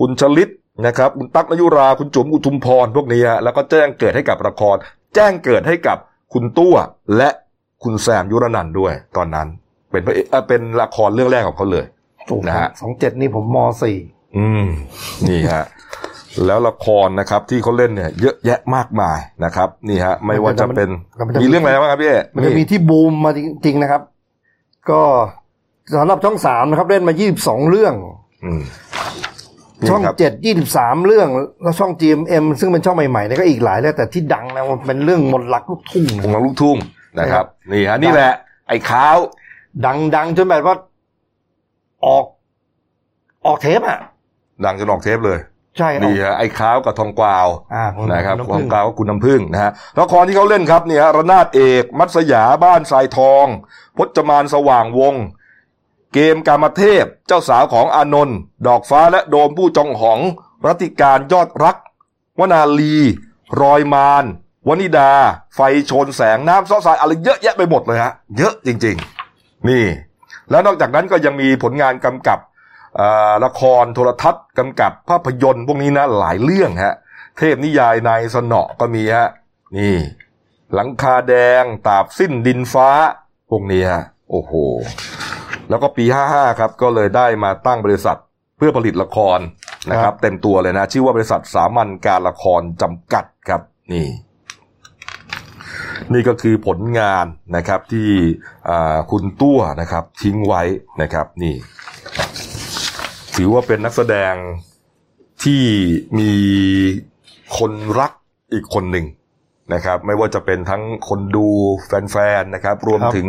[0.00, 0.50] คุณชลิต
[0.86, 4.76] นะครับคุณตั๊กนยุรา คุณจุ๋มอุทุมพร พวกนี้ฮะแล้วก็แจ้งเกิดให้กับละคร
[5.16, 5.98] แจ้งเกิดให้กับ
[6.32, 6.74] คุณตัว
[7.16, 7.28] และ
[7.82, 9.46] คุณแซมยุรนันท์ด้วย ตอนนั้น
[9.90, 11.84] เป็นพระเอกเอ่อเป็นละครเรื่องแรกของเขาเลย
[12.30, 13.96] ถูกนะฮะ สองเจ็ดนี่ผมมสี่
[14.36, 14.66] อืม
[15.28, 15.64] นี่ฮะ
[16.46, 20.88] แล้วละครนะครับ ที่เขาเล่นเนี่ย เยอะแยะมากมายนะครับ นี่ฮะ ไม่ว่าจะเป็น
[21.42, 24.02] มีเรื่องอะไรบ้างครับพี่เอ๋มันจะมีที่บูมมาจริง ๆ นะครับ
[24.90, 25.02] ก็
[26.00, 27.94] สำหรับช่องสามนะครับ เล่นมายี่สิบสองเรื่อง
[28.44, 28.85] อืมนี่
[29.88, 31.28] ช่องครับเจ็ดยี่สิบสามเรื่อง
[31.62, 36.76] แล้วช่อง GMM ซึ่งเป็นช่องใหม่ๆเนี่ยก็อีกหลายเรื่องแต่ที่ดังนะมันเป็นเรื่องมนต์รักลูกทุ่งวงนะลูกทุ่ง
[37.18, 38.32] นะครับ นี่ฮะนี่แหละ
[38.68, 39.16] ไอ้ขาว
[39.86, 40.76] ดังดังจนแบบว่า
[42.06, 42.24] ออก
[43.46, 43.98] ออกเทปอะ
[44.64, 45.38] ดังจนออกเทปเลย
[45.78, 53.46] ใช่ออกนี่ฮะไอ้ขาวกับทองกวาวอ่าผมนะครับน้ำขอผึ้งงกาวก็คุณน้ำพึ่งนะฮะละครที่เขาเล่นครับเนี่ยฮะระนาดเอก มัตสยาบ้านทรายทอง
[53.96, 55.14] พจมานสว่างวง
[56.14, 60.20] เกมกามเทพ เจ้าสาวของอานนท์ดอกฟ้าและโดมผู้จองหอง
[60.66, 61.76] รัติการยอดรัก
[62.38, 62.96] วนาลี
[63.60, 64.24] รอยมาน
[64.68, 65.12] วนิดา
[65.54, 68.96] ไฟโชนแสงน้ำซ้อสายอะไรเยอะแยะไปหมดเลยฮะ เยอะจริง
[69.32, 69.84] ๆ นี่
[70.50, 72.38] แล้วนอกจากนั้นก็ยังมีผลงานกำกับ
[73.00, 76.94] อ่อละครโทรทัศน์กำกับภาพยนตร์พวกนี้นะหลายเรื่องฮะ
[77.38, 79.28] เทพนิยายนายสนอก็มีฮะ
[79.76, 79.96] นี่
[80.74, 82.88] หลังคาแดง ตาบสิ้นดินฟ้า
[83.50, 84.52] พวกนี้ฮะ โอ้โห
[85.70, 88.18] แล้วก็ปี 55 ครับ ก็เลยได้มาตั้งบริษัท
[88.56, 89.38] เพื่อผลิตละคร
[89.90, 93.60] นะครับ เต็มตัวเลยนะ ชื่อว่าบริษัทสามัญการละครจำกัดครับ
[93.92, 94.08] นี่
[96.12, 97.26] นี่ก็คือผลงาน
[97.56, 98.08] นะครับที่
[98.68, 100.62] อ่าคุณตัวนะครับ ทิ้งไว้
[101.02, 101.54] นะครับ นี่
[103.34, 104.34] ถือว่าเป็นนักแสดง
[105.44, 105.62] ที่
[106.18, 106.32] มี
[107.58, 108.12] คนรัก
[108.52, 109.06] อีกคนหนึ่ง
[109.74, 111.46] นะครับไม่ว่าจะเป็นทั้งคนดู
[111.86, 113.28] แฟนๆนะครับ รวมครับถึง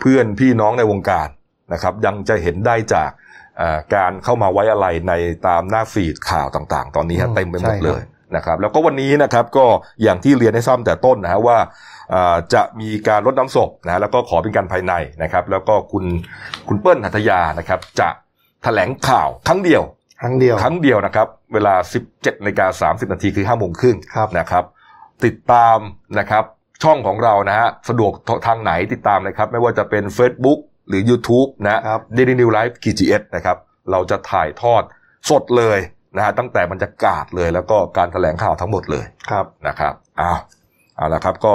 [0.00, 1.28] เพื่อนพี่น้องในวงการ
[1.72, 3.10] นะครับยังจะเห็นได้จาก
[3.60, 5.12] อ่าการเข้ามาไว้อะไรใน
[5.46, 8.02] ตามหน้าฟีดข่าวต่างๆ ตอนนี้ฮะอืมเต็มไปหมดใช่ครับเลย
[8.36, 9.66] นะครับแล้วก็วันนี้นะครับก็
[10.02, 11.58] อย่างที่เรียนให้ทราบตั้งแต่ต้นนะฮะว่า
[12.14, 16.04] อ่าจะมีการรดน้ำศพนะแล้วก็ขอเป็นการภายในนะครับ แล้วก็คุณ
[16.68, 18.08] คุณเปิ้ลหัตถยานะครับ จะ
[18.62, 19.82] แถลงข่าวครั้งเดียว
[20.22, 21.74] ครั้งเดียวครั้งเดียวนะครับ เวลา
[22.08, 24.64] 17นาฬิกา30 นาทีคือ5โมงครึ่งครับนะครับ
[25.24, 25.78] ติดตาม
[26.18, 26.44] นะครับ
[26.82, 28.12] ช่องของเรานะฮะสะดวก
[28.46, 30.58] ทางไหนติดตามนะครับ ไม่ว่าจะเป็น Facebook
[30.90, 33.56] หรือ YouTube นะครับ Daily New Life KGS นะครับ
[33.90, 34.82] เราจะถ่ายทอด
[35.30, 35.78] สดเลย
[36.16, 40.38] นะฮะตั้งแต่บรรยากาศเลยแล้วก็การแถลงข่าวทั้งหมดเลยครับนะครับอ้าว
[40.96, 41.54] เอาละครับก็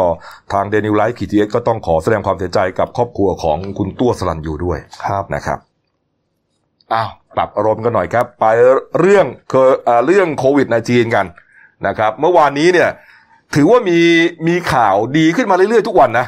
[0.54, 5.60] ทาง Daily New Life KGS ก็ต้องขอแสดงความเสียใจกับครอบครัวของคุณตัวสลันยูด้วยครับนะครับ
[6.94, 8.46] อ้าวไปปรับอารมณ์กันหน่อยครับ ไป
[9.00, 9.26] เรื่อง
[10.06, 11.26] เรื่องโควิดในจีนกัน
[11.88, 12.90] นะครับ เมื่อวานนี้เนี่ย
[13.56, 14.00] ถือว่ามี
[14.48, 16.26] มีข่าวดีขึ้นมาเรื่อยๆทุกวันนะ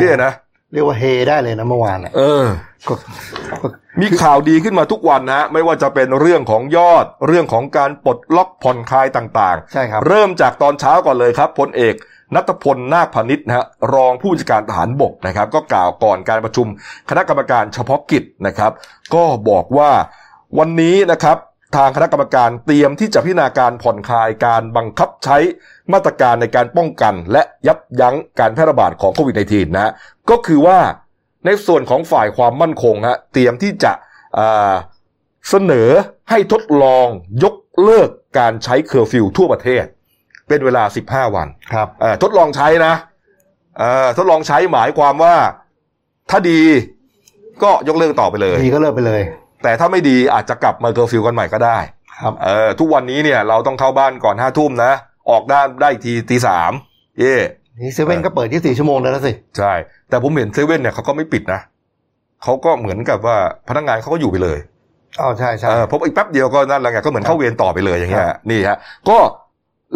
[0.00, 0.32] พี่นะ
[0.72, 2.46] เรียกว่าเฮได้เลยนะเมื่อวานเออ
[4.00, 11.94] มีข่าวดีขึ้นมาทุกวันนะไม่ว่าจะเป็นเรื่องของยอด เรื่องของการปลดล็อกผ่อนคลายต่างๆ ใช่ครับ เริ่มจากตอนเช้าก่อนเลยครับพลเอก
[12.34, 16.66] นัทพลนาคพาณิชย์นะฮะรองผู้บัญชาการทหารบกนะครับ ก็กล่าวก่อนการประชุม
[17.08, 18.72] คณะกรรมการเฉพาะกิจนะครับ
[19.14, 19.90] ก็บอกว่า
[20.58, 21.36] วันนี้นะครับ
[21.76, 25.36] ทางคณะกรรมการเตรียมที่จะพิจารณาการผ่อนคลายการบังคับใช้
[25.92, 29.92] มาตรการในการป้องกัน และยับยั้งการแพร่ระบาดของโควิด -19 นะ
[30.30, 30.78] ก็คือว่า
[31.46, 33.92] ในส่วนของฝ่ายความมั่นคงฮะเตรียมที่จะ
[35.50, 35.90] เสนอ
[36.30, 37.06] ให้ทดลอง
[37.44, 38.08] ยกเลิก
[38.38, 39.84] การใช้เคอร์ฟิวทั่วประเทศ
[40.48, 41.88] เป็นเวลา 15 วันครับ
[42.22, 42.94] ทดลองใช้นะ
[44.18, 45.36] ทดลองใช้หมายความว่า
[46.30, 46.60] ถ้าดี
[47.62, 49.22] ก็ยกเลิกต่อไปเลย ดีก็เลิกไปเลย
[49.64, 51.78] แต่ถ้าไม่ดีอาจจะกลับมาเคอร์ฟิวกันใหม่ก็ได้
[52.20, 54.92] ครับเออทุกวันนี้เนี่ยเราต้องเข้าบ้านก่อนห้าทุ่มนะ
[55.30, 56.72] ออกบ้านได้ทีตีสาม
[57.18, 57.36] เย่
[57.80, 59.72] นี่เซเว่นก็เปิดยี่สี่ชั่วโมงแล้วสิ ใช่
[60.08, 61.60] แต่ผมเห็นเซเว่นเนี่ยเขาก็ไม่ปิดนะ
[62.42, 63.36] เขาก็เหมือนกับว่า
[63.68, 64.58] พนักงานเขาก็อยู่ไปเลย
[65.20, 69.18] อ๋อใช่ใช่พบอีกแป๊บเดียวก็นั่นแหละไงก็เหมือนเข้าเวรต่อไปเลยอย่างเงี้ยนี่ฮะก็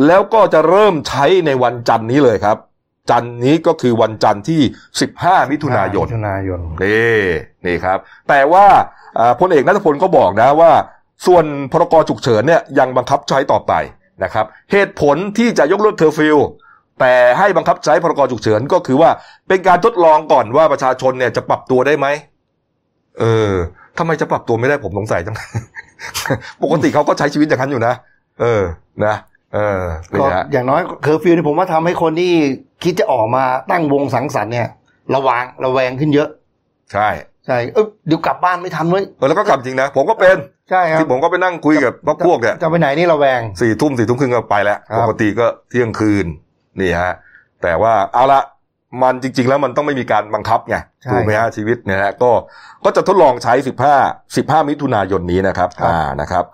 [0.06, 2.56] แล้วก็จะเริ่มใช้ในวันจันทร์นี้เลยครับ
[3.10, 4.60] จันทร์นี้ก็คือวันจันทร์ที่
[5.06, 7.20] 15 มิถุนายนมิถุนายนนี่
[7.66, 8.66] นี่ครับ แต่ว่า
[9.40, 10.72] พลเอกณัฐพลก็บอกนะว่า
[11.26, 13.72] ส่วนพรกฉุกเฉินเนี่ยยังบังคับใช้ต่อไป
[14.24, 16.36] นะครับ เหตุผลที่จะยกเลิกเคอร์ฟิว
[17.00, 19.10] แต่ให้บังคับใช้พรกฉุกเฉินก็คือว่า
[19.48, 22.06] เป็นการทดลองก่อนว่าประชาชนเนี่ยจะปรับตัวได้ไหม
[23.18, 23.52] เออ
[23.98, 25.36] ทำไมจะปรับตัวไม่ได้ผมสงสัยจัง
[26.62, 27.94] ปกติเขาก็ใช้ชีวิตอย่างนั้นอยู่นะ
[28.40, 28.62] เออ
[29.04, 29.27] นะเออ
[30.20, 32.32] ก็อย่างน้อยเคอร์ฟิวนี่ผมว่าทำให้คนที่
[32.84, 34.68] คิดจะออกมาตั้งวงสังสรรค์เนี่ย
[35.14, 36.28] ระวังระแวงขึ้นเยอะ
[36.92, 37.08] ใช่
[37.46, 40.36] ใช่เออเดี๋ยวกลับบ้านไม่ทันเว้ยเออแล้วก็กลับจริงนะ ผมก็เป็น
[40.70, 46.26] ใช่ครับที่ผมก็ไปนั่งคุยกับพวกพวกเนี่ยจะไปไหนนี่ระแวงสี่ทุ่มสี่ทุ่มครึ่งก็ไปแล้วปกติก็เที่ยงคืน
[46.80, 47.12] นี่ฮะ
[47.62, 48.40] แต่ว่าเอาละ
[49.02, 50.76] มันจริง ๆ แล้วมันต้องไม่มีการบังคับไง
[51.12, 52.30] ถูกไหมฮะชีวิตเนี่ยนะก็
[52.84, 53.96] ก็จะทดลองใช้สิบห้า
[54.36, 56.44] สิบห้ามิถุนายนนี้นะครับอ่านะครับ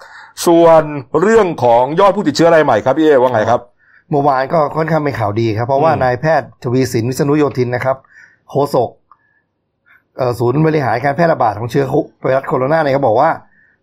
[0.46, 0.82] ส่วน
[1.20, 3.60] เรื่องของยอดผู้ติดเชื้อรายใหม่ครับพี่เอว่าไงครับ
[4.10, 7.96] เมื่อวานก็ค่อนข้างเป็นข่าวดีครับ เพราะว่านายแพทย์ทวีสินวิษณุโยธินนะครับ
[8.50, 8.90] โฆษก
[10.38, 11.84] ศูนย์บริหารการแพร่ระบาดของเชื้อ
[12.22, 13.30] ไวรัสโคโรนาเนี่ยเขาบอกว่า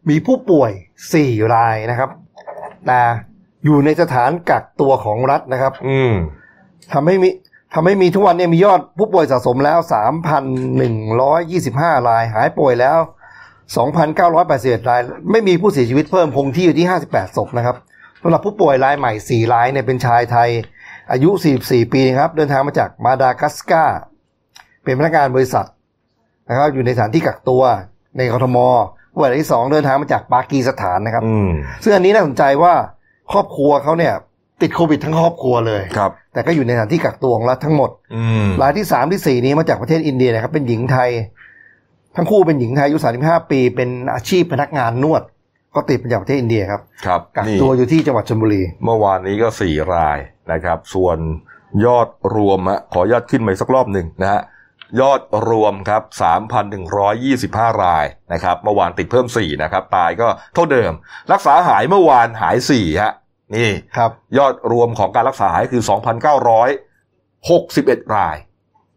[0.10, 0.72] มีผู้ป่วย
[1.14, 2.10] สี่รายนะครับ
[2.88, 3.00] แต่
[3.66, 6.14] อยู่ในสถานกักตัวของรัฐนะครับ อืม
[6.94, 7.30] ทำให้มี
[7.74, 9.80] ทำให้มีทุกวันนี้มียอดผู้ป่วยสะสมแล้ว
[10.74, 13.00] 3,125 ราย หายป่วยแล้ว
[13.74, 17.76] 2,981ราย ไม่มีผู้เสียชีวิตเพิ่มคงที่อยู่ที่ 58ศพนะครับ
[18.22, 20.50] สำหรับผู้ป่วยรายใหม่ 4 รายเนี่ยเป็นชายไทย
[21.12, 21.30] อายุ
[21.62, 24.00] 44 ปีครับ เดินทางมาจากมาดากัสการ์
[24.84, 25.68] เป็นพนักงานบริษัท
[26.48, 27.64] นะครับอยู่ในสถานที่กักตัว
[28.18, 28.58] ในกทม
[29.12, 31.24] ผู้ป่วยที่สองเดินทางมาจากปากีสถานนะครับ
[31.84, 32.74] ซึ่งอันนี้น่าสนใจว่า
[33.32, 34.14] ครอบครัวเขาเนี่ย
[34.63, 37.89] ติดโควิดทั้งครอบครัวเลยครับ แต่ก็อยู่ในสถานที่กักตัวของรัฐทั้งหมด
[38.62, 41.10] รายที่สามที่สี่นี้มาจากประเทศอินเดียนะครับ เป็นหญิงไทย
[42.15, 45.21] ทั้งคู่เป็นหญิงไทยอายุสามสิบห้าปี เป็นอาชีพพนักงานนวด
[45.76, 50.17] ก็ติดมาจากประเทศอินเดียครับครับกักตัวอยู่ที่จังหวัดชลบุรี เมื่อวานนี้ก็สี่ราย
[50.52, 51.17] นะครับ ส่วน
[51.86, 54.41] ยอดรวมฮะขอยอดขึ้นไปสักรอบหนึ่งนะฮะ
[55.02, 56.02] ยอดรวมครับ
[56.91, 60.91] 3,125 รายนะครับ เมื่อวานติดเพิ่ม 4 นะครับ ตายก็เท่าเดิม
[61.32, 63.13] รักษาหายเมื่อวานหาย4ฮะ
[63.56, 65.84] นี่ครับยอดรวมของการรักษาหายคือ
[66.74, 68.38] 2,961 ราย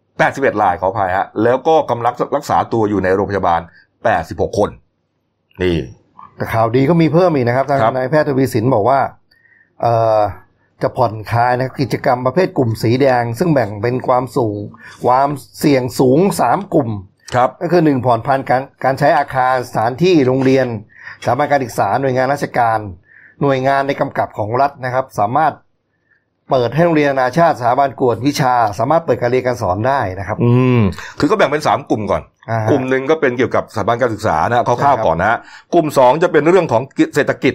[0.01, 3.61] 81 รายขออภัยฮะ แล้วก็กำลังรักษาตัวอยู่ในโรงพยาบาล
[4.11, 4.71] 86 คน
[5.62, 5.77] นี่
[6.37, 9.01] แต่ข่าวดีก็มีเพิ่มอีกนะครับ ทางนายแพทย์ทวีสินบอกว่า
[9.83, 10.21] เอ่อ
[10.83, 14.59] จะผ่อนคลายนะกิจกรรมประเภทกลุ่มสีแดง ซึ่งแบ่งเป็นความสูง
[15.07, 16.90] ความเสี่ยงสูงสามกลุ่ม
[17.35, 20.67] ครับก็คือหนึ่งผ่อนพันการการใช้อาคารสถานที่โรงเรียน
[21.25, 22.79] สถาบันการศึกษาหน่วยงานราชการ
[23.42, 25.53] หน่วยงานในกำกับของรัฐนะครับ สามารถ
[26.51, 30.81] เปิดให้โรงเรียนนานาชาติสถาบันกวดวิชา สามารถเปิดการเรียนการสอนได้นะครับ อืม
[31.18, 32.23] คือก็แบ่งเป็นสามกลุ่มก่อน
[32.70, 35.38] กลุ่มหนึ่งก็เป็นเกี่ยวกับสถาบันการศึกษานะคร่าวๆก่อนนะ
[35.75, 36.83] กลุ่มสองจะเป็นเรื่องของ
[37.14, 37.55] เศรษฐกิจ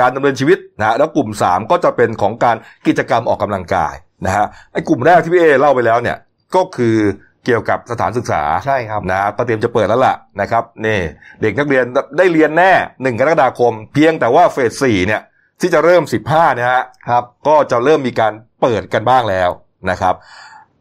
[0.00, 3.94] การดำเนินชีวิตนะแล้วกลุ่มสามก็จะเป็นของการกิจกรรมออกกำลังกาย
[4.26, 6.16] นะฮะไอ้กลุ่มแรกที่พี่เอเล่าไปแล้วเนี่ย
[6.54, 6.96] ก็คือ
[7.44, 10.98] เกี่ยวกับสถานศึกษาใช่ครับนะก็เตรียมจะเปิดแล้วล่ะนะครับนี่
[11.40, 11.84] เด็กนักเรียน
[12.18, 12.72] ได้เรียนแน่
[13.02, 15.22] หนึ่งกรกฎาคม เพียงแต่ว่าเฟสสี่เนี่ย
[15.60, 19.50] ที่จะเริ่ม 15เนี่ยฮะครับ ก็จะเริ่มมีการเปิดกันบ้างแล้ว
[19.90, 20.14] นะครับ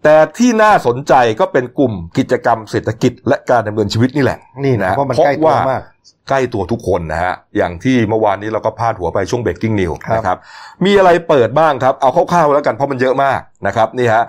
[0.03, 5.81] แต่ที่น่าสนใจก็เป็นกลุ่มกิจกรรมเศรษฐกิจและการดำเนินชีวิตนี่แหละนี่นะเพราะมันใกล้ตัวมาก
[6.29, 10.37] ใกล้ตัวทุกคนนะฮะอย่างที่เมื่อวานนี้เราก็พาดหัวไปช่วงเบรกกิ้งนิวนะครับ
[10.85, 14.23] มีอะไรเปิดบ้างครับ เอาคร่าวๆแล้วกันเพราะมันเยอะมากนะครับนี่ฮะ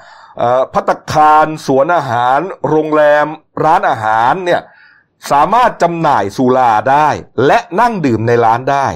[0.74, 3.26] พัตคารสวนอาหาร โรงแรม
[3.64, 4.60] ร้านอาหารเนี่ย
[5.32, 7.08] สามารถจำหน่ายสุราได้
[7.46, 8.86] และนั่งดื่มในร้านได้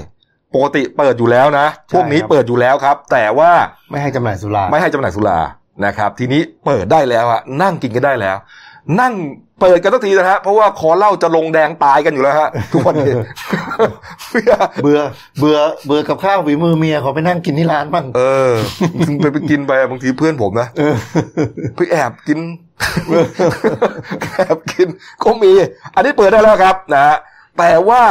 [0.53, 3.51] ปกติเปิดอยู่แล้วนะใช่พวกนี้ครับเปิดอยู่แล้วครับ แต่ว่า
[3.91, 5.39] ไม่ให้จำหน่ายสุราไม่ให้จำหน่ายสุรา
[5.85, 8.37] นะครับ ทีนี้เปิดได้แล้วอะนั่งกินกันได้แล้ว
[8.99, 9.13] นั่ง
[9.61, 13.13] เปิดกันสักทีนะฮะเพราะว่าคอเหล้าจะลงแดงตายกันอยู่แล้วฮะทุกวันนี้
[14.31, 14.97] เบื่อเบื่อ
[15.85, 18.53] เบื่อกับข้าวฝีมือเมียขอไปนั่งกินที่ร้านบ้างเออ
[19.21, 20.95] ไปไปกินไปอะบางทีเพื่อนผมนะเออ
[21.75, 22.39] ไปแอบกิน
[24.35, 24.87] แอบกิน
[25.23, 25.51] ก็มี
[25.95, 27.17] อันนี้เปิดได้แล้วครับนะฮะ
[27.57, 28.01] แต่ว่า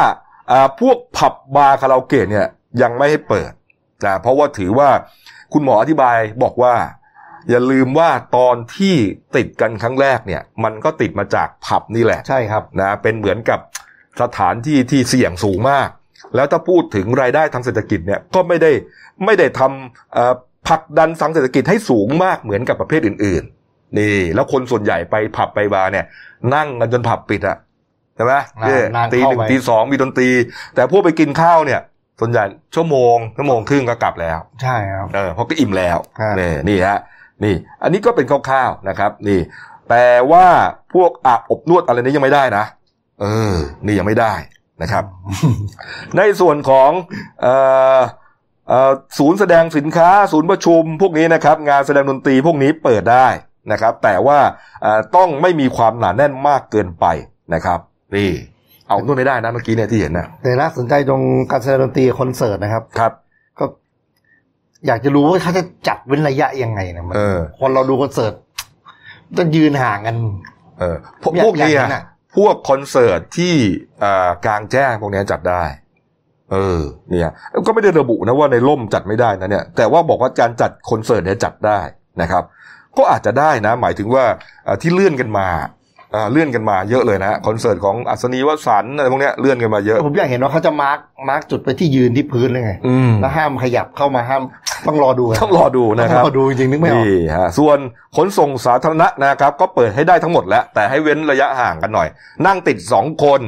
[0.51, 2.47] อ่าพวกผับบาร์คาราโอเกะเนี่ย
[2.83, 3.53] ยังไม่ให้เปิด
[4.07, 4.89] นะเพราะว่าถือว่า
[5.53, 6.75] คุณหมออธิบายบอกว่า
[7.51, 8.95] อย่าลืมว่าตอนที่
[9.37, 13.61] ติดกันครั้งแรกเนี่ย มันก็ติดมาจากผับนี่แหละ ใช่ครับนะเป็นเหมือนกับ
[14.23, 15.89] สถานที่ที่เสี่ยงสูงมาก
[16.35, 18.73] แล้วถ้าพูดถึงรายได้ทางเศรษฐกิจเนี่ยก็ไม่ได้
[19.25, 20.35] ไม่ได้ทำเอ่อ
[20.69, 26.05] ผลักดันสังเศรษฐกิจให้สูงมากเหมือนกับประเภทอื่น ๆ นี่ แล้วคนส่วนใหญ่ไปผับไปบาร์เนี่ย
[26.55, 27.57] นั่งกันจนผับปิดอะ
[28.17, 30.29] ใช่ไหมนั่งเนี่ยนั่งตีหนึ่งเข้าไปตีสองมีดนตรี
[30.75, 31.81] แต่พวกไปกินข้าวเนี่ย
[32.21, 36.99] ส่วนใหญ่ชั่วโมงชั่วโมงครึ่งก็กลับแล้ว ใช่ครับเออเพราะก็อิ่มแล้วครับนี่นี่ฮะ
[37.45, 39.41] นี่ อันนี้ก็เป็นคร่าวๆนะครับ นี่
[39.91, 40.47] แต่ว่า
[40.95, 42.65] พวกอาบอบนวดอะไรนี้ยังไม่ได้นะ
[43.21, 43.55] เออ
[43.87, 44.35] นี่ยังไม่ได้
[44.83, 45.05] นะครับ
[46.17, 46.91] ในส่วนของ
[47.43, 47.55] เอ่
[47.99, 48.01] อ
[48.69, 53.29] เอ่อศูนย์แสดงสินค้า ศูนย์ประชุม พวกนี้นะครับ งานแสดงดนตรีพวกนี้เปิดได้
[53.73, 54.39] นะครับ แต่ว่า
[54.83, 57.07] เอ่อต้องไม่มีความหนาแน่นมากเกินไป
[57.55, 57.79] นะครับ
[58.17, 58.31] นี่
[58.89, 63.24] เอานวดไม่ได้นะเมื่อกี้เนี่ยที่เห็นนะแต่น่าสนใจตรงการแสดงดนตรีคอนเสิร์ตนะครับครับก็
[64.87, 68.35] อยากจะรู้ว่าเขาจะจัดเว้นระยะยังไงนะมันเออคนเราดูคอนเสิร์ต
[69.37, 70.17] ต้องยืนห่างกัน
[70.81, 72.05] เออพวกอยากพวกนี้อยากเห็อะนอะ
[72.37, 73.55] พวกคอนเสิร์ตที่
[74.03, 75.65] อ่ากลางแจ้งพวกนี้จัดได้
[76.53, 77.33] เออ เนี่ย
[77.67, 81.81] ก็ไม่ได้ระบุนะว่าในร่มจัดไม่ได้นะเนี่ย แต่ว่าบอกว่าการจัดคอนเสิร์ตเนี่ยจัดได้
[82.23, 82.45] นะครับ
[82.99, 84.25] ก็อาจจะได้นะ หมายถึงว่า
[84.67, 85.67] อ่าที่เลื่อนกันมาอ่า
[86.31, 90.99] เลื่อนกันมาเยอะเลยนะคอนเสิร์ตของอัสนีวสันต์อะไรพวกเนี้ยเลื่อนกันมาเยอะผมอยากเห็นว่าเขาจะ mark
[91.29, 94.43] มาร์กจุดไปที่ยืนที่พื้นเลยไงอืมแล้วห้ามขยับเข้ามาห้าม
[94.87, 97.79] ต้องรอดูะต้องรอดูนะครับต้องรอดูจริงๆนึกไม่ออกนี่ฮะส่วน
[98.17, 102.09] ขนส่งสาธารณะนะครับ ก็เปิดให้ได้ทั้งหมดแล้ว แต่ให้เว้นระยะห่างกันหน่อย
[102.47, 103.41] นั่งติดสองคน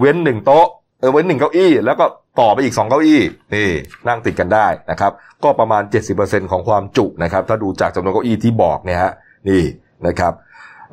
[0.00, 0.66] เว้นหนึ่งโต๊ะ
[1.00, 2.04] เออเว้นหนึ่งเก้าอี้ แล้วก็
[2.40, 3.20] ต่อไปอีกสองเก้าอี้
[3.54, 3.68] นี่
[4.08, 5.12] นั่งติดกันได้นะครับ
[5.44, 5.82] ก็ประมาณ
[6.16, 9.12] 70%ของความจุนะครับ ถ้าดูจากจำนวนเก้าอี้ที่บอกเนี่ยฮะ
[9.48, 9.62] นี่
[10.06, 10.32] นะครับ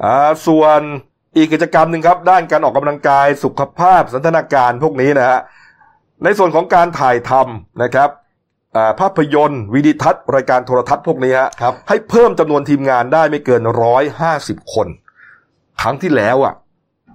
[0.03, 0.81] อ่าส่วน
[1.35, 5.39] อีกกิจกรรมหนึ่งครับ ด้านการออกกำลังกายสุขภาพสันทนาการพวกนี้นะฮะ
[6.23, 8.09] ในส่วนของการถ่ายทำนะครับ
[8.75, 14.88] อ่าภาพยนตร์ วิดีทัศน์ รายการโทรทัศน์พวกนี้ฮะครับให้เพิ่มจำนวนทีมงานได้ไม่เกินร้อยห้าสิบคน
[15.81, 16.53] ครั้งที่แล้วอะ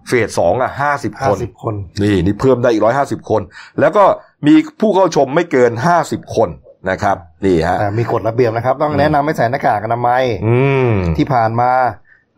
[0.09, 3.43] เฟสสองอะห้าสิบคห้านสิบคน นี่นี่เพิ่มได้อีกร้อยห้าสิบคน
[3.81, 4.05] แล้วก็
[4.47, 6.49] มีผู้เข้าชมไม่เกินห้าสิบคน
[6.91, 10.57] นะครับ นี่ฮะแต่มีกฎระเบียบนะครับ ต้องแนะนำให้ใส่หน้ากากอนามัยอื
[10.89, 11.71] มที่ผ่านมา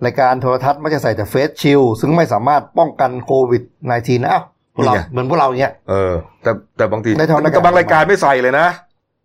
[0.04, 8.66] รายการโทรทัศน์มักจะใส่แต่เฟสชิลซึ่งไม่สามารถป้องกันโควิด -19 นะอ้าวพวกเราเหมือนพวกเราเนี่ยเออ แต่แต่บางทีได้เท่านั้นแต่บางรายการไม่ใส่เลยนะ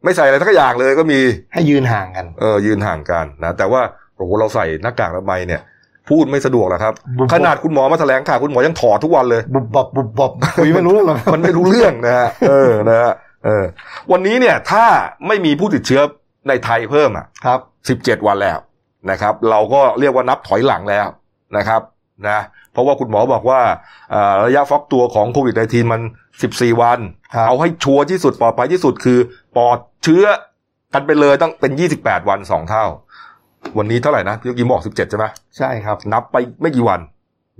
[0.03, 1.19] ไม่ใส่อะไรทั้งอย่างเลยก็มี
[1.53, 3.81] ให้ยืนห่างกัน เออ ยืนห่างกันนะแต่ว่า
[4.15, 5.62] โอ้โหเราใส่หน้ากากอนามัยเนี่ย
[6.10, 13.13] พูดไม่สะดวกหรอกครับบุบขนาดคุณหมอมาแถลงข่าวคุณหมอยังถอดทุกวันเลยบุบบับบุบบับคุยไม่รู้เรื่องหรอกมันไม่รู้เรื่องนะฮะเออนะฮะ
[13.45, 13.63] เออ
[14.12, 14.86] วันนี้เนี่ยถ้า
[15.27, 16.01] ไม่มีผู้ติดเชื้อ
[16.47, 18.57] ในไทยเพิ่มอะ ครับสิบเจ็ดวันแล้ว
[19.09, 21.07] นะครับ เราก็เรียกว่านับถอยหลังแล้ว
[21.57, 21.81] นะครับ
[22.27, 22.39] นะ
[22.71, 23.61] เพราะว่าคุณหมอบอกว่า
[24.13, 26.01] อ่าระยะฟักตัวของโควิด -19 มัน
[26.41, 26.99] 14 วัน
[27.35, 29.19] ครับเอาให้ชัวร์ที่สุดปลอดภัยที่สุดคือ
[29.55, 30.25] ปลอดเชื้อ
[30.93, 32.85] กันไปเลยต้องเป็น 28 วันสองเท่า
[33.77, 35.25] วันนี้เท่าไหร่นะพี่ยกี้บอก 17 ใช่ไหม
[35.57, 36.99] ใช่ครับ นับไปไม่กี่วัน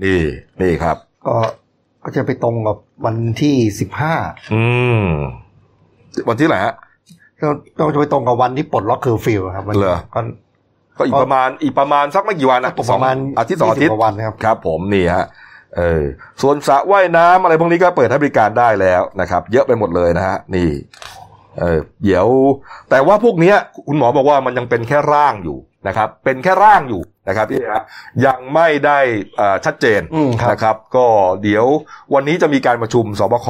[0.04, 0.20] นี่
[0.62, 1.36] นี่ครับ ก็
[2.04, 4.14] ก็จะไปตรงกับวันที่สิบห้า
[4.54, 4.64] อื
[5.04, 5.06] ม
[6.30, 6.76] วันที่ไหนฮะ
[7.42, 7.48] ก็
[7.80, 10.20] ต้องจะไปตรงกับวันที่ปลดล็อกเคอร์ฟิวครับวันนี้เหรอก็
[11.02, 15.26] ก็อีกประมาณอีกประมาณสักไม่กี่วันนะตกประมาณอาทิตย์สองอาทิต20ย์กว่าวันนะครับครับ ผมนี่ฮะ
[15.78, 16.04] เออ
[16.42, 20.70] ส่วนสระว่ายน้ำอะไรพวกนี้ก็เปิดให้บริการได้แล้วนะครับ เยอะไปหมดเลยนะฮะนี่
[21.60, 22.28] เออเดี๋ยว
[22.90, 23.56] แต่ว่าพวกเนี้ย
[23.88, 27.84] คุณหมอบอกว่ามันยังเป็นแค่ร่างอยู่นะครับ เป็นแค่ร่างอยู่นะครับพี่ฮะ
[28.26, 29.00] ยังไม่ได้
[29.38, 31.06] เอ่อชัดเจนอืมครับนะครับ ก็
[31.44, 31.66] เดี๋ยว
[32.14, 33.48] วันนี้จะมีการประชุมสบค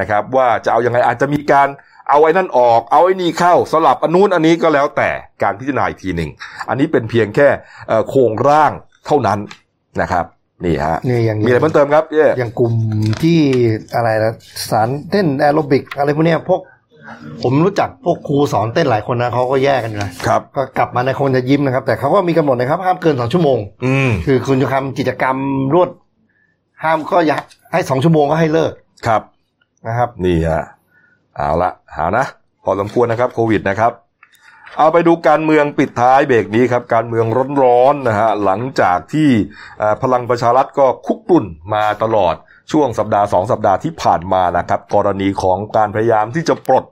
[0.00, 1.68] นะครับ ว่าจะเอายังไงอาจจะมีการ
[2.08, 5.08] เอาไอ้นั่นออก เอาไอ้นี่เข้าสลับอันนู้นอันนี้ก็แล้วแต่
[5.42, 6.30] การพิจารณาอีกทีหนึ่ง
[6.68, 7.48] อันนี้เป็นเพียงแค่
[7.88, 8.72] เอ่อโครงร่าง
[9.06, 9.38] เท่านั้น
[10.00, 10.24] นะครับ
[10.64, 12.72] นี่ฮะเนี่ยอย่างมีอะไรเพิ่มเติมครับเย่อย่างกลุ่ม
[13.22, 13.38] ที่
[13.94, 14.32] อะไรนะ
[14.70, 16.60] สารเต้นแอโรบิกอะไรพวกเนี้ยพวก
[17.42, 25.36] ผมรู้จักพวกครูสอนเต้นหลายคนนะเขาก็แยกกันอยู่นะครับก็กลับมาในคงจะยิ้มนะครับ แต่เขาก็มีกำหนดนะครับห้ามเกินสองชั่วโมง อืมคือคุณจะทำกิจกรรม
[25.74, 25.90] รวด
[26.84, 28.72] ห้ามก็อยากให้สองชั่วโมงก็ให้เลิก
[29.06, 29.22] ครับ
[29.86, 30.64] นะครับ นี่ฮะ
[31.36, 32.24] เอาละหานะ
[32.64, 33.92] พอสมควรนะครับโควิดนะครับ
[34.78, 37.26] เอาไปดูการเมืองปิดท้ายเบรกนี้ครับการเมือง
[37.62, 39.30] ร้อนๆนะฮะหลังจากที่
[39.78, 42.34] เอ่อพลังประชารัฐก็คุกรุ่นมาตลอด
[42.72, 46.84] ช่วงสัปดาห์สองสัปดาห์ที่ผ่านมานะครับ กรณีของการพยายามที่จะปลด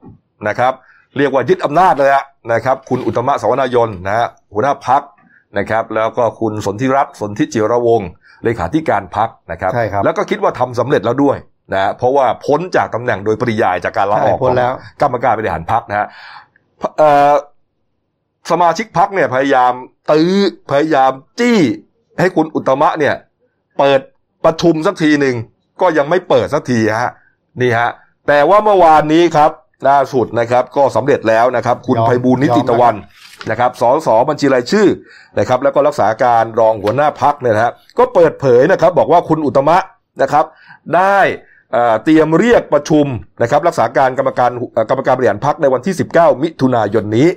[0.48, 0.72] นะครับ
[1.16, 5.02] เรียกว่ายึดอำนาจเลยอะนะครับ คุณอุตตมะสาวนายนนะฮะหัวหน้าพัก
[5.58, 8.08] นะครับ แล้วก็คุณสนธิรัตน์สนธิจิรวงศ์
[8.44, 11.36] เลขาธิการพักนะครับใช่ครับแล้วก็คิดว่าทำสำเร็จแล้วด้วย
[11.72, 16.06] นะฮะเพราะว่าพ้นจากตำแหน่งโดยปริยายจากการลาออกใช่พ้นแล้วกรรมการบริหารพักนะฮะ
[16.98, 17.32] เอ่อ
[18.50, 19.72] สมาชิกพักเนี่ยพยายาม
[20.10, 20.34] ตื้อ
[20.70, 21.58] พยายามจี้
[22.20, 23.14] ให้คุณอุตตมะเนี่ย
[23.78, 24.00] เปิด
[24.44, 25.36] ประชุมสักทีหนึ่ง
[25.80, 27.12] ก็ยังไม่เปิดสักทีฮะ
[27.60, 27.90] นี่ฮะ
[28.28, 29.50] แต่ว่าเมื่อวานนี้ครับ
[29.88, 32.94] ล่าสุดนะครับ ก็สำเร็จแล้วนะครับ คุณยอมไพบูลย์นิติตะวัน
[33.50, 34.88] นะครับสสบัญชีรายชื่อ
[35.38, 39.78] นะครับ แล้วก็รักษาการรองหัวหน้าพักเนี่ยนะฮะก็เปิดเผยนะครับ บอกว่าคุณอุตตมะ
[40.22, 40.44] นะครับ
[40.96, 41.18] ได้
[42.04, 43.06] เตรียมเรียกประชุม
[43.42, 44.50] นะครับรักษาการกรรมการ
[44.90, 47.28] กรรมการบริหารพักในวันที่ 19 มิถุนายนนี้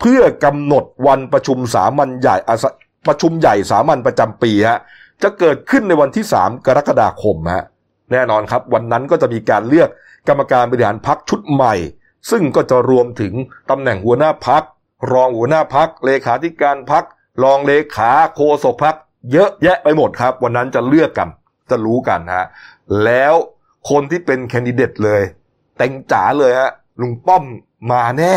[0.00, 2.36] เพื่อกำหนดวันประชุมสามัญใหญ่
[3.08, 4.80] ประชุมใหญ่สามัญประจำปีฮะ
[5.22, 7.64] จะเกิดขึ้นในวันที่ 3 กรกฎาคมฮะ
[8.12, 9.88] แน่นอนครับ วันนั้นก็จะมีการเลือก
[10.28, 11.74] กรรมการบริหารพักชุดใหม่
[12.30, 13.32] ซึ่งก็จะรวมถึง
[13.70, 14.62] ตำแหน่งหัวหน้าพัก
[15.12, 17.04] รองหัวหน้าพักเลขาธิการพัก
[17.42, 18.96] รองเลขาโฆษกพัก
[19.32, 21.28] เยอะแยะไปหมดครับ วันนั้นจะเลือกกัน
[21.70, 22.46] จะรู้กันฮะ
[23.04, 23.34] แล้ว
[23.90, 25.22] คนที่เป็นแคนดิเดตเลย
[25.78, 27.44] เต็งจ๋าเลยฮะลุงป้อม
[27.92, 28.34] มาแน่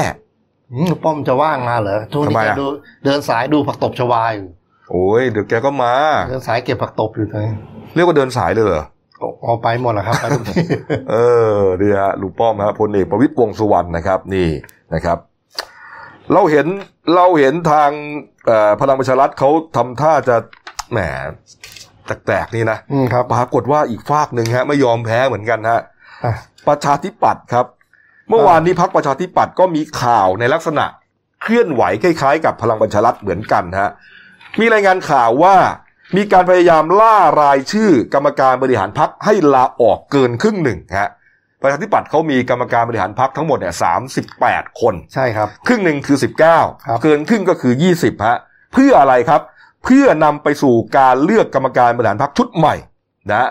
[0.71, 2.67] อืมป้อมจะว่างมาเหรอช่วงทำนี้ไมแกอะดู
[3.05, 4.47] เดินสายดูผักตบชวาอยู่
[4.91, 5.93] โอ้ยเดี๋ยวแกก็มา
[6.29, 7.47] เดินสายเก็บผักตบอยู่เลย
[7.95, 8.83] เรียกว่าเดินสายเลยเหรอ
[9.43, 10.65] เอาไปหมดแล้วครับไปทุกที่
[11.11, 11.15] เอ
[11.53, 14.49] อดีฮะลุงป้อมฮะพลเอกประวิตรวงษ์สุวรรณนะครับ นี่
[14.93, 15.17] นะครับ
[16.33, 16.67] เราเห็น
[17.15, 17.89] เราเห็นทาง
[18.45, 20.35] เอ่อพลังประชารัฐเขาทำท่าจะ
[20.91, 20.99] แหม
[22.27, 25.79] แตกๆนี่นะอืมครับปรากฏว่าอีกฝากหนึ่งฮะไม่ยอมแพ้เหมือนกันฮะ
[26.23, 26.33] อะ
[26.67, 27.65] ประชาธิปัตย์ครับ
[28.29, 30.85] เมื่อวานนี้พักประชาธิปัตย์ก็มีข่าวในลักษณะ
[31.41, 33.89] เคลื่อนไหวคล้ายๆ กับพลังประชารัฐเหมือนกันฮะ
[34.59, 35.55] มีรายงานข่าวว่า
[36.17, 41.09] มีการพยายามล่ารายชื่อกรรมการบริหารพักให้ลาออกเกินครึ่งหนึ่งฮะ
[41.61, 48.37] ประชาธิปัตย์เขามีกรรมการบริหารพักทั้งหมดเนี่ยสามสิบแปดคน ใช่ครับ ครึ่งหนึ่งคือสิบเก้าครับเกินครึ่งก็คือยี่สิบฮะ
[48.73, 49.41] เพื่ออะไรครับ
[49.83, 52.75] เพื่อนำไปสู่การเลือกกรรมการบริหารพักชุดใหม่
[53.31, 53.49] นะ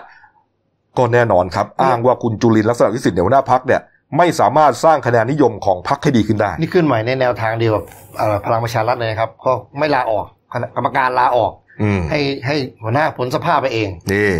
[0.97, 3.81] ก็แน่นอนครับ อ้างว่าคุณจุลินทร์ลักษณะวิสิทธิ์เนี่ยหัวหน้าพักเนี่ย
[4.17, 7.83] ไม่สามารถสร้างคะแนนนิยมของพรรคให้ดีขึ้นได้ นี่ขึ้นใหม่ในแนวทางเดียวกับ
[8.17, 14.31] เอ่อพลังประชารัฐเลยครับ ก็ไม่ลาออกคณะกรรมการลาออกอืมให้ให้หัวหน้าผลสภาพไปเองนี่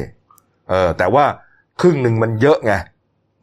[0.69, 1.25] เออแต่ว่า
[1.81, 2.73] ครึ่งหนึ่งมันเยอะไง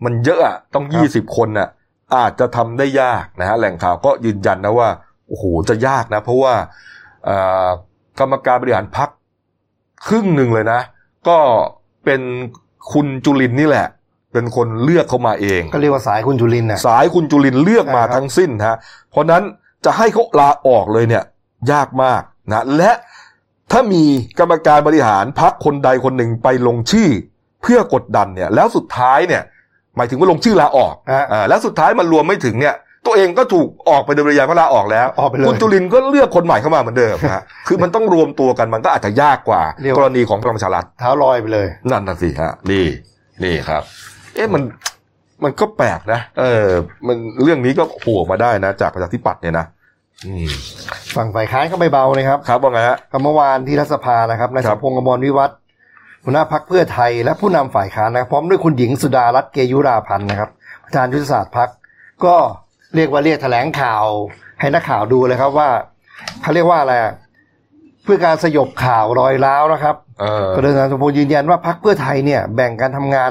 [0.04, 1.68] มันเยอะอะต้องครับยี่สิบคนน่ะ
[2.16, 4.88] อาจจะทำได้ยากนะฮะแหล่งข่าวก็ยืนยันนะว่า
[5.28, 6.54] โอ้โหจะยากนะ เพราะว่า
[7.24, 7.68] เอ่อ
[8.18, 9.08] กรรมการบริหารพัก
[10.06, 10.80] ครึ่งหนึ่งเลยนะ
[11.28, 11.38] ก็
[12.04, 12.20] เป็น
[12.92, 13.86] คุณจุลินนี่แหละ
[14.32, 18.76] เป็นคนเลือกเขามาเอง ก็เรียกว่าสายคุณจุลินทร์น่ะสายคุณจุลินเลือกมาใช่ครับทั้งสิ้นฮะ
[19.10, 19.42] เพราะนั้น
[19.84, 21.24] จะให้เขาลาออกเลยเนี่ย
[21.72, 22.90] ยากมากนะและ
[23.72, 24.04] ถ้ามี
[24.38, 27.08] กรรมการบริหารพักคนใดคนหนึ่งไปลงชื่อ
[27.62, 29.42] เพื่อกดดันเนี่ย แล้วสุดท้ายเนี่ย
[29.96, 32.74] หมายถึงว่าลงชื่อลาออกฮะอ่าแล้วสุดท้ายมันรวมไม่ถึงเนี่ย
[33.06, 42.86] ตัวเองก็ถูกออกไปโดยปริยายเพราะลาออกแล้วออกไปเลยคุณจุลินก็เลือกคนใหม่เข้ามาเหมือนเดิมฮะคือมันต้องรวมตัวกันมันก็อาจจะยากกว่าเรียกกว่ารณีของพลังประชารัฐเท้าลอยไปเลย นั่นน่ะสิฮะนี่
[43.44, 43.82] นี่ครับ
[44.34, 44.62] เอ๊ะมัน
[45.44, 46.68] มันก็แปลกนะ เออ
[47.06, 49.66] มันเรื่องนี้ก็โผล่มาได้นะ จากประชาธิปัตย์เนี่ยนะ
[50.26, 50.48] อืม
[51.16, 55.56] ฝั่งฝ่ายค้านก็ไม่เบาเลยครับ ครับว่าไงฮะก็เมื่อวานที่รัฐสภานะครับนายครัสบมพงษ์อมรวิวัฒน์
[56.24, 60.50] หัวหน้าพักเพื่อไทย และผู้นำฝ่ายค้านนะครับพร้อมด้วยคุณหญิงสุดารัตน์เกยุราพันธ์นะครับ
[60.84, 61.68] ประธานยุทธศาสตร์พัก
[62.24, 62.36] ก็
[62.96, 64.04] เรียกว่าเรียกแถลงข่าว
[64.60, 65.68] ให้นักข่าวดูเลยครับว่า
[66.42, 67.14] เขาเรียกว่าอะไรอะ
[68.04, 73.30] เพื่อการสยบข่าวรอยร้าวนะครับเออก็โดยนายสมพงษ์ยืนยันว่าพักเพื่อไทยเนี่ย แบ่งการทำงาน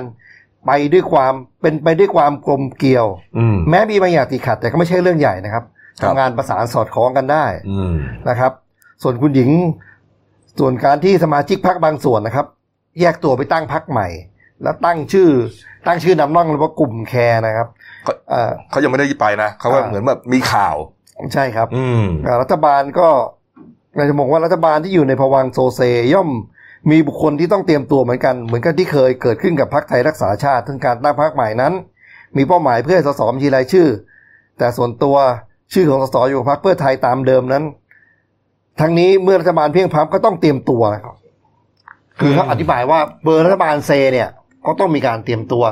[0.68, 3.06] ไปด้วยความเป็นไปด้วยความกลมเกลียว
[3.38, 5.64] อืมแม้มีบางอย่างติดขัด แต่ก็ไม่ใช่เรื่องใหญ่นะครับ
[6.02, 7.96] ครับทำงานประสานสอดคล้องกันได้อืม
[8.30, 8.52] นะครับ
[9.04, 9.50] ส่วนคุณหญิง
[10.60, 12.46] ส่วนการที่สมาชิกพักบางส่วนนะครับ
[13.00, 14.08] แยกตัวไปตั้งพักใหม่
[14.64, 15.30] แล้วตั้งชื่อ
[15.88, 17.78] ตั้งชื่อนำร่องเลยว่ากลุ่มแคร์นะครับก็
[18.30, 20.76] เอ่อเขายังไม่ได้ไปนะเขาว่าอ่าเหมือนแบบมีข่าว
[21.34, 23.08] ใช่ครับอืมเอ่อรัฐบาลก็
[23.98, 25.82] นายจะบอกว่ารัฐบาลที่อยู่ในภวังค์โซเซ
[26.14, 26.30] ย่อม
[26.92, 31.74] มีบุคคลที่ต้องเตรียมตัวเหมือนกัน เหมือนกันที่เคยเกิดขึ้นกับพรรคไทยรักษาชาติถึงการตั้งพรรคใหม่นั้น
[32.38, 33.88] มีเป้าหมายเพื่อให้สสบัญชีรายชื่อ
[34.58, 35.16] แต่ส่วนตัว
[35.74, 37.64] ชื่อของสสอยู่กับพรรคเพื่อไทยตามเดิมนั้น
[38.82, 41.16] ทั้งนี้เมื่อรัฐบาลเพียงพร้ำก็ต้องเตรียมตัวนะครับ
[42.20, 44.30] คือเขาอธิบายว่าเบอร์รัฐบาลเซเนี่ย
[44.66, 45.64] ก็ต้องมีการเตรียมตัว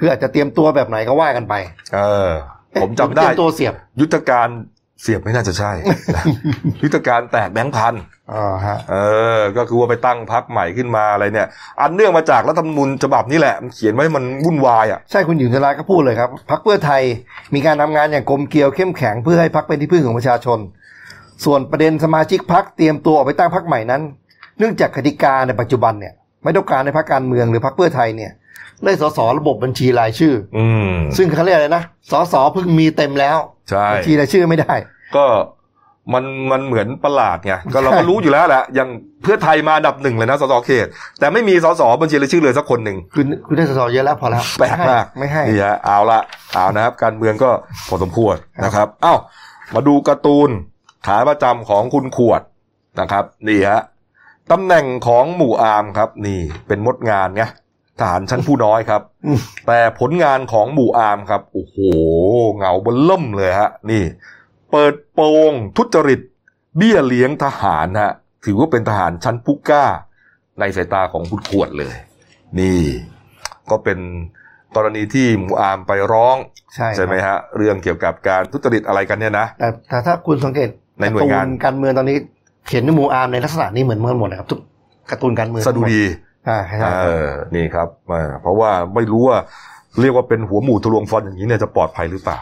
[0.00, 1.54] คืออาจจะเตรียมตัวแบบไหนก็ว่ากันไป
[1.94, 2.30] เออ
[2.82, 4.48] ผมจำได้เตรียมตัวเสียบ ยุทธการ
[5.02, 5.72] เสียบไม่น่าจะใช่
[6.16, 6.24] นะ
[6.82, 7.94] ยุทธการแตกแบงค์พัน
[8.32, 8.96] อ๋อฮะ เอ
[9.38, 11.48] อ ก็คือว่าไปตั้งพักใหม่ขึ้นมาอะไรเนี่ย
[11.80, 17.02] อันเนื่องมาจากรัฐธรรมนูญฉบับนี้แหละ มันเขียนไว้ให้มันวุ่นวายอะ ใช่คุณหญิงธราก็พูดเลยครับ พักเพื่อไทย
[17.54, 20.58] มีการทำงานอย่างกลมเกลียวเข้มแข็งเพื่อให้พักเป็นที่พึ่งของประชาชน
[21.44, 24.02] ส่วนประเด็นสมาชิกพักเตรียมตัวออกไปตั้งพักใหม่นั้น
[24.58, 28.32] เนื่องจากกติกาในปัจจุบันเนี่ย ไม่ต้องการในพักการเมืองหรือพักเพื่อไทยเนี่ย
[28.84, 33.38] ได้สสระบบบัญชีรายชื่อ อืมซึ่งเขาเรียกอะไรนะสสเพิ่งมีเต็มแล้ว
[33.70, 34.74] ใช่บัญชีรายชื่อไม่ได้
[35.16, 35.26] ก็
[36.12, 38.88] มันมันเหมือนประหลาดไงก็เราก็รู้อยู่แล้วแหละอย่าง
[39.22, 40.86] เพื่อไทยมาอันดับหนึ่งเลยนะสสเขต
[41.18, 46.20] แต่ไม่มีสสบัญชีรายชื่อเลยสักคนหนึ่งคุณคุณได้สสเยอะแล้วพอแล้วแปลกมากไม่ให้นี่ฮะเอาละ
[46.54, 47.50] เอานะครับ การเมืองก็
[47.88, 49.14] พอสมควรนะครับ เอ้า
[49.74, 50.50] มาดูการ์ตูน
[51.06, 52.42] ขาประจำของคุณขวด
[53.00, 53.82] นะครับ นี่ฮะ
[54.50, 57.44] ตำแหน่งของหมู่อาร์มครับ นี่เป็นมดงานไง
[58.00, 61.76] ทหารชั้นผู้น้อยครับอืมแต่ผลงานของหมู่อาร์มครับ โอ้โห
[62.54, 64.02] เหงาเบนล่มเลยฮะ นี่
[64.70, 65.20] เปิดโป
[65.50, 66.20] งทุจริต
[66.76, 68.12] เบี้ยเลี้ยงทหารฮะ
[68.44, 69.86] ถือว่าเป็นทหารชั้นผู้กล้า
[70.60, 71.94] ในสายตาของคุณขวดเลย
[72.60, 72.80] นี่
[73.70, 73.98] ก็เป็น
[74.76, 76.36] กรณีที่หมูอามไปร้อง
[76.96, 80.68] ใช่ไหมฮะ เรื่องเกี่ยวกับการทุจริตอะไรกันเนี่ยนะแต่แต่ถ้าคุณสังเกต
[81.00, 82.16] ในหน่วยงานกร์ตูการเมืองตอนนี้
[82.66, 84.60] เขียนในหมู่อาร์มในลักษณะนี้เหมือนเมื่อหมดนะครับทุก
[85.10, 86.02] การ์ตูนการเมืองสะดุดี
[86.48, 89.38] อ่าใช่เออนี่ครับอ่าเพราะว่าไม่รู้ว่า
[90.00, 92.38] เรียกว่าเป็นหัวหมูทะลวงฟันอย่างนี้เนี่ยจะปลอดภัยหรือเปล่า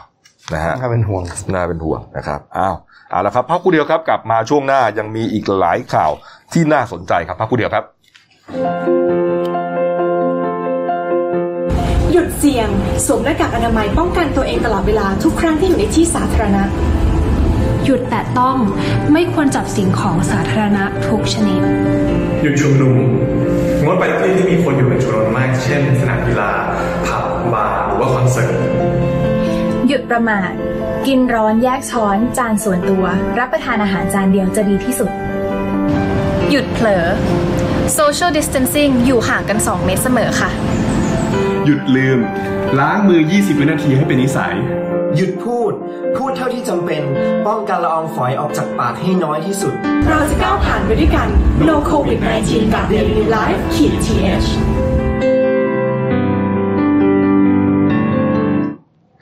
[0.54, 1.22] นะฮะถ้าเป็นห่วง
[1.54, 2.74] น่าเป็นห่วงนะครับอ้าว
[3.10, 6.10] เอาละครับพักกูเดียวครับกลับมาช่วงหน้ายังมีอีกหลายข่าว
[6.52, 7.84] ที่น่าสนใจครับพักกูเดียวครับ
[12.12, 12.68] หยุดเสี่ยง
[13.06, 16.62] สวมหน้ากากอนามัยป้องกันตัวเองตลอดเวลาทุกครั้งที่อยู่ในที่สาธารณะ
[17.84, 18.56] หยุดแตะต้อง
[19.12, 21.60] ไม่ควรจับสิ่งของสาธารณะทุกชนิด
[22.42, 23.57] หยุดชุมนุมงดไป
[24.28, 26.50] ที่ที่มีคนอยู่เป็นจำนวนมาก เช่น สนามกีฬา
[27.06, 28.54] ผับบาร์หรือว่าคอนเสิร์ต
[29.88, 30.52] หยุดประมาท
[31.06, 33.04] กินร้อนแยกช้อน จานส่วนตัว
[33.38, 35.10] รับประทานอาหารจานเดียวจะดีที่สุด
[36.50, 37.04] หยุดเผลอ
[37.98, 40.50] social distancing อยู่ห่างกัน 2 เมตรเสมอค่ะ
[41.64, 42.18] หยุดลืม
[42.78, 44.54] ล้างมือ 20 วินาทีให้เป็นนิสัย
[45.16, 45.72] หยุดพูด
[46.16, 47.02] พูดเท่าที่จำเป็น
[47.46, 49.72] ป้องกันละอองฝอยออกจากปากให้น้อยที่สุด
[50.08, 51.28] เราจะก้าวผ่านไปด้วยกัน
[51.68, 54.48] No COVID 19กับ Daily New Life ขีด th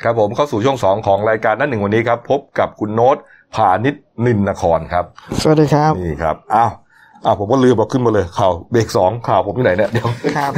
[0.03, 3.17] ครับผมเข้าสู่ช่วงสองของรายการนั่นหนึ่งวันนี้ครับ พบกับคุณโน้ต
[3.55, 3.95] ผานิช
[4.27, 5.05] นินนครครับ
[5.43, 6.73] สวัสดีครับ นี่ครับ อ้าว
[7.27, 10.53] อ้าวผมก็ลืมบอกขึ้นมาเลยข่าวเบรกสองข่าวผมที่ไหนเนี่ยเดี๋ยวครับ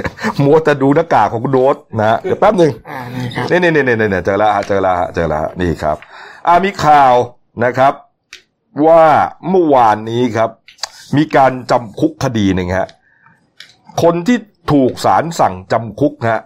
[0.45, 5.97] มัวแต่ดูหน้ากากของคุณโน้ตนะฮะเดี๋ยวแป๊บหนึ่งอ่านี่ครับนี่นี่นี่นี่นี่เจอแล้วฮะเจอแล้วฮะเจอแล้วฮะนี่ครับ
[6.47, 7.15] อ่ามีข่าว
[7.65, 7.93] นะครับ
[8.87, 9.03] ว่า
[9.49, 10.51] เมื่อวานนี้ครับ
[11.17, 12.89] มีการจำคุกคดีหนึ่งฮะ
[14.03, 14.37] คนที่
[14.73, 16.43] ถูกศาลสั่งจำคุกฮะ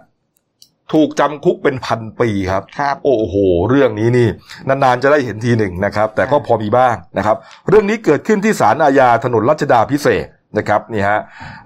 [0.93, 3.35] ถูกจำคุกเป็นพันปีครับครับโอ้โห
[3.69, 4.27] เรื่องนี้นี่
[4.67, 7.37] นานๆจะได้เห็นทีหนึ่งนะครับ แต่ก็พอมีบ้างนะครับ
[7.69, 11.19] เรื่องนี้เกิดขึ้นที่ศาลอาญาถนนรัชดาภิเษกนะครับนี่ฮะ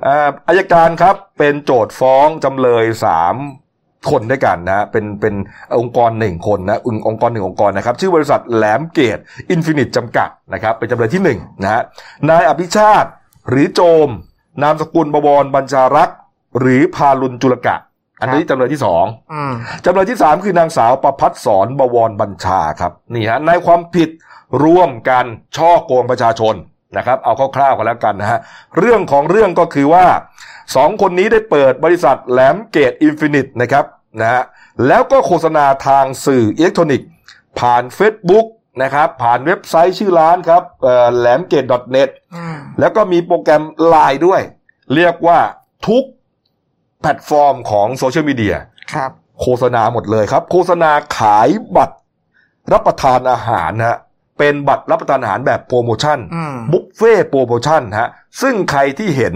[0.06, 3.36] อ่าอัยการครับเป็นโจทก์ฟ้องจำเลยสาม
[4.10, 5.36] คนด้วยกันนะฮะเป็นเป็น
[5.80, 9.20] องค์กรหนึ่งคนนะองค์องค์กรหนึ่งองค์กรนะครับ ชื่อบริษัทแหลมเกต
[9.52, 11.82] อินฟินิตจำกัดนะครับ เป็นจำเลยที่หนึ่งนะฮะ
[12.30, 13.10] นายอภิชาติ
[13.50, 14.10] หรือโจม
[14.64, 16.18] นามสกุลบวรบัญชารักษ์
[16.60, 17.76] หรือพารุณจุลกะ
[18.22, 19.54] อันนี้จำเลยที่สองอืม
[19.86, 24.10] จำเลยที่สามคือนางสาวประภัสสรบวรบัญชาครับนี่ฮะในความผิด
[24.64, 25.26] ร่วมกัน
[25.58, 26.56] ฉ้อโกงประชาชน
[26.98, 28.40] นะครับ เอาคร่าวๆกันแล้วกันนะฮะ
[28.78, 30.06] เรื่องของเรื่องก็คือว่า
[30.76, 33.86] สองคนนี้ได้เปิดบริษัทแหลมเกตอินฟินิตนะครับ
[34.22, 34.44] นะฮะ
[34.88, 37.10] แล้วก็โฆษณาทางสื่ออิเล็กทรอนิกส์
[37.60, 38.46] ผ่าน Facebook
[38.84, 40.64] นะครับผ่านเว็บไซต์ชื่อร้านครับ
[41.18, 41.66] แหลมเกต
[41.96, 42.10] .net
[42.80, 44.42] แล้วก็มีโปรแกรมไลน์ด้วย
[44.96, 45.40] เรียกว่า
[45.88, 46.17] ทุกแพ
[47.08, 48.56] ลตฟอร์มของโซเชียลมีเดีย
[48.94, 51.96] ครับ โฆษณาหมดเลยครับ โฆษณาขายบัตร
[52.74, 53.98] รับประทานอาหารนะฮะ
[54.38, 58.10] เป็นบัตรรับประทานอาหารแบบโปรโมชั่นอืมบุฟเฟ่ต์โปรโมชั่นฮะ
[58.42, 59.36] ซึ่งใครที่เห็น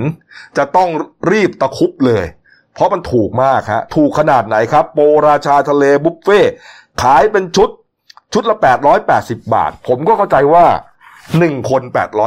[0.57, 0.89] จะต้อง
[1.31, 2.25] รีบตะครุบเลย
[2.73, 6.39] เพราะมันถูกมากฮะถูกขนาดไหนครับ โปรราชาทะเลบุฟเฟ่ต์
[7.01, 7.69] ขายเป็นชุด
[8.33, 8.57] ชุดละ
[9.05, 10.65] 880 บาท ผมก็เข้าใจว่า
[11.19, 11.81] 1 คน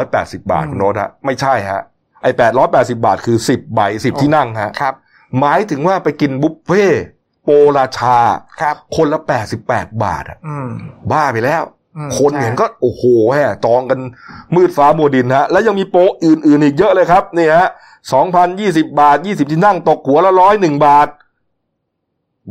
[0.04, 1.82] 880 บาทคุณโน้ตฮะไม่ใช่ฮะ
[2.22, 2.30] ไอ้
[2.64, 4.94] 880 บาทคือ 10 ใบ 10 ที่นั่งฮะครับ
[5.40, 7.04] หมายถึงว่าไปกินบุฟเฟ่ต์
[7.44, 8.18] โปรราชา
[8.60, 9.20] ครับ คนละ
[9.62, 10.70] 88บาทอะอืม
[11.12, 11.62] บ้าไปแล้ว
[11.96, 14.00] อืมคนใช่เห็นก็โอ้โหแฮะจองกัน
[14.54, 17.68] มืดฟ้ามัวดินฮะ แล้วยังมีโปรอื่นๆอีกเยอะเลยครับนี่ฮะ
[18.32, 21.08] 2,020บาท20ที่นั่งตกหัวละร้อยหนึ่งบาท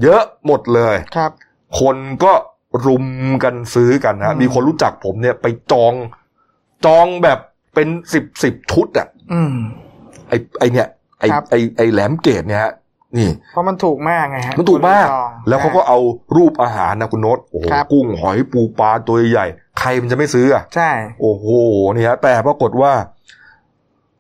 [0.02, 1.32] เยอะหมดเลยครับ
[1.80, 2.34] คนก็
[2.86, 3.06] รุม
[3.44, 5.94] กันซื้อกันฮะอืมมีคนรู้จักผมเนี่ยไปจอง
[6.86, 7.40] จองแบบ
[7.74, 9.56] เป็นสิบสิบชุดอะอืม
[10.30, 10.88] ไอไอเนี่ย
[11.24, 12.72] ไอครับไอไอแหลมเกตเนี่ยฮะ
[13.18, 16.00] นี่เพราะมันถูกมากไงฮะมันถูกมากคนจองแล้วเขาก็เอา
[16.38, 19.48] รูปอาหารนะคุณโน้ตโอ้โหครับกุ้งหอยปูปลาตัวใหญ่
[19.80, 21.46] ใครมันจะไม่ซื้ออะใช่ โอ้โห
[21.94, 22.94] เนี่ยฮะแต่ปรากฏว่า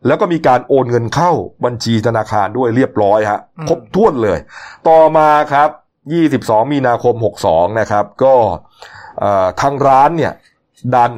[0.08, 1.32] แล้วก็มีการโอนเงินเข้า
[1.66, 4.39] บัญชีธนาคารด้วยเรียบร้อยฮะอืมครบถ้วนเลย
[4.88, 5.70] ต่อมาครับ
[6.22, 7.16] 22มีนาคม
[7.47, 8.36] 62นะครับ ก็
[9.20, 10.34] เอ่อทางร้านเนี่ย
[10.95, 11.14] ดัน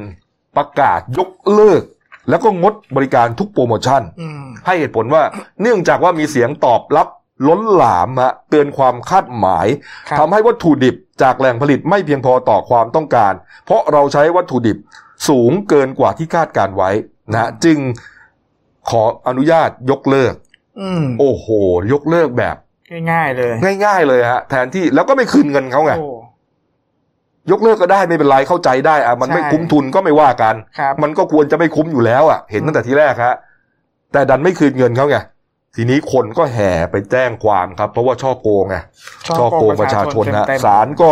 [0.58, 1.84] ประกาศยกเลิก
[2.30, 5.24] แล้วก็งดบริการทุกโปรโมชั่นอืมให้เหตุผลว่า
[5.62, 7.08] เนื่องจากว่ามีเสียงตอบรับ
[7.48, 9.68] ล้นหลามฮะเกินความคาดหมาย
[10.10, 13.34] ครับทำให้วัตถุดิบจากแหล่งผลิตไม่เพียงพอต่อความต้องการ
[13.66, 14.78] เพราะเราใช้วัตถุดิบ
[15.28, 16.90] สูงเกินกว่าที่คาดการไว้
[17.32, 17.78] นะฮะจึง
[18.90, 20.34] ขออนุญาตยกเลิก
[20.82, 21.48] อืมโอ้โห
[21.92, 22.56] ยกเลิกแบบ
[23.12, 23.54] ง่ายๆเลย
[23.86, 26.08] ง่าย ๆ เลยฮะแทนที่แล้วก็ไม่คืนเงินเขาไงโอ้
[27.52, 33.36] ยกเลิกก็ได้ไม่เป็นไรเข้าใจได้อะมันไม่ใช่คุ้มทุนก็ไม่ว่ากันครับมันก็ควรจะไม่คุ้มอยู่แล้วอะ เห็นตั้งแต่ทีแรกฮะ
[34.14, 35.18] แต่ดันไม่คืนเงินเขาไง
[35.76, 38.76] ทีนี้คนก็แห่ไปแจ้งความครับ เพราะว่าช่อโกงไง
[39.38, 41.12] ช่อโกงประชาชนนะเต็มๆศาลก็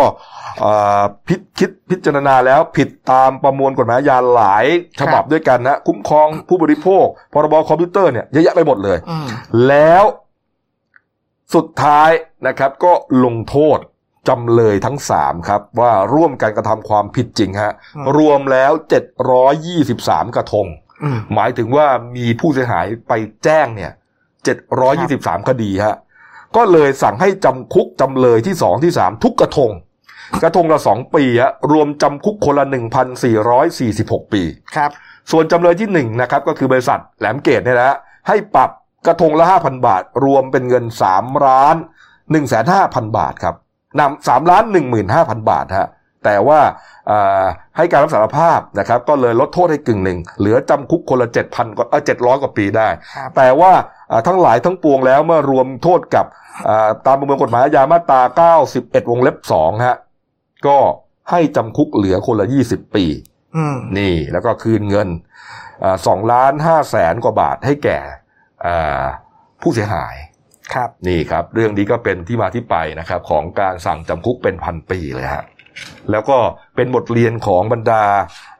[0.61, 4.65] เอ่อพิคิดพิจารณาแล้วผิดตามประมวลกฎหมายอาญาหลาย
[4.99, 9.27] ฉบับด้วยกันนะคุ้มครองผู้บริโภคพรบคอมพิวเตอร์เนี่ยเยอะแยะไปหมดเลยอืม
[9.67, 10.03] แล้ว
[11.55, 12.09] สุดท้าย
[12.47, 12.91] นะครับ ก็
[13.25, 13.77] ลงโทษ
[14.29, 18.71] จำเลยทั้งสามครับ ว่าร่วมกันกระทำความผิดจริงฮะอืมรวมแล้ว
[19.73, 20.67] 723 กระทง
[21.03, 23.13] อืมหมายถึงว่ามีผู้เสียหายไป
[23.43, 23.91] แจ้งเนี่ย
[24.69, 25.95] 723 คดีฮะ
[26.55, 29.71] ก็เลยสั่งให้จำคุกจำเลยที่สองที่สามทุกกระทง
[30.43, 32.65] กระทงละสองปีฮะรวมจำคุกคนละ
[33.49, 34.43] 1,446ปี
[34.75, 34.91] ครับ
[35.31, 37.97] ส่วนจำเลยที่หนึ่งนะครับ ก็คือบริษัทแหลมเกตเนี่ยนะฮะ
[38.27, 38.71] ให้ปรับ
[39.07, 41.75] กระทงละห้าพันบาท รวมเป็นเงินสามล้าน
[42.31, 43.55] หนึ่งแสนห้าพันบาทครับ
[43.99, 45.89] นำสามล้านหนึ่งหมื่นห้าพันบาทฮะ
[46.25, 46.59] แต่ว่า
[47.07, 47.43] เอ่อ
[47.77, 53.71] ให้การรับสารภาพนะครับ ก็เลยลดโทษให้กึ่งหนึ่งเหลือจำคุกคนละเจ็ดพันก็เจ็ดร้อยกว่าปีได้ครับแต่ว่า
[54.09, 56.25] เอ่อทั้งหลายทั้งปวงแล้วเมื่อรวมโทษกับ
[56.65, 58.21] เอ่อตามประมวลกฎหมายอาญามาตรา
[58.61, 59.97] 91วงเล็บ2ฮะ
[60.67, 60.77] ก็
[61.31, 63.05] ให้จำคุกเหลือคนละ20ปี
[63.55, 65.09] อืมนี่แล้วก็คืนเงิน
[66.07, 67.99] สองล้านห้าแสนกว่าบาทให้แก่
[68.65, 69.03] อ่า
[69.61, 70.15] ผู้เสียหาย
[70.73, 75.43] ครับนี่ครับเรื่องนี้ก็เป็นที่มาที่ไปนะครับ ของการสั่งจำคุกเป็นพันปีเลยฮะ
[76.11, 76.37] แล้วก็
[76.75, 78.03] เป็นบทเรียนของบรรดา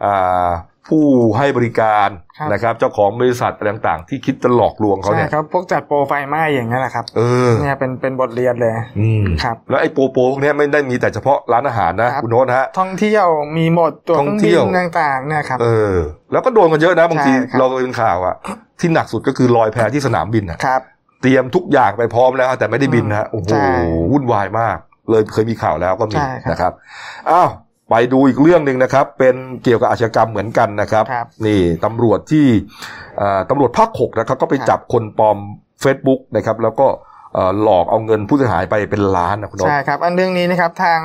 [0.06, 0.50] อ่า
[0.90, 1.06] ผู้
[1.38, 13.28] ให้บริการครับนะครับเจ้าของบริษัทอะไรต่างๆ ที่คิดจะหลอกลวงเขาใช่เนี่ยครับพวกจัดโปรไฟไหม้อย่างนี้ยแหละครับเออเนี่ยเป็นเป็นบทเรียนเลยอืมครับแล้วไอ้โปโปพวกเนี้ยไม่ได้มีแต่เฉพาะร้านอาหารนะครับคุณโน้ตฮะท่องเที่ยว
[13.58, 15.96] มีหมดตัวท่เคองรื่องเที่บิยวนต่างๆเนี่ยครับเออ
[16.32, 18.36] แล้วก็โดนกันเยอะนะบางทีใช่ครับเราเป็นข่าวอะ
[18.80, 20.82] ที่หนักสุดก็คือลอยแพที่สนามบินอะครับ
[21.24, 23.66] เตรียมทุกอย่างไปพร้อมแล้ว แต่ไม่ได้บินนะฮะโอ้โหใช่
[24.12, 24.78] วุ่นวายมาก
[25.10, 26.74] เลยเคยมีข่าวแล้วก็มีใช่ครับนะครับ
[27.32, 27.50] อ้าว
[27.90, 32.46] ไปดูอีกเรื่องหนึ่งนะครับ เป็นเกี่ยวกับอาชญากรรมเหมือนกันนะครับครับนี่ตำรวจที่
[33.18, 35.38] เอ่อตำรวจภาคหกนะครับ ก็ไปครับจับคนปลอม
[35.84, 37.13] Facebook นะครับ แล้วก็เอ่อ
[37.62, 41.00] หลอกเอาเงินผู้เสียหายไปเป็นล้านนะคุณนพใช่ครับ อันเรื่องนี้นะครับทาง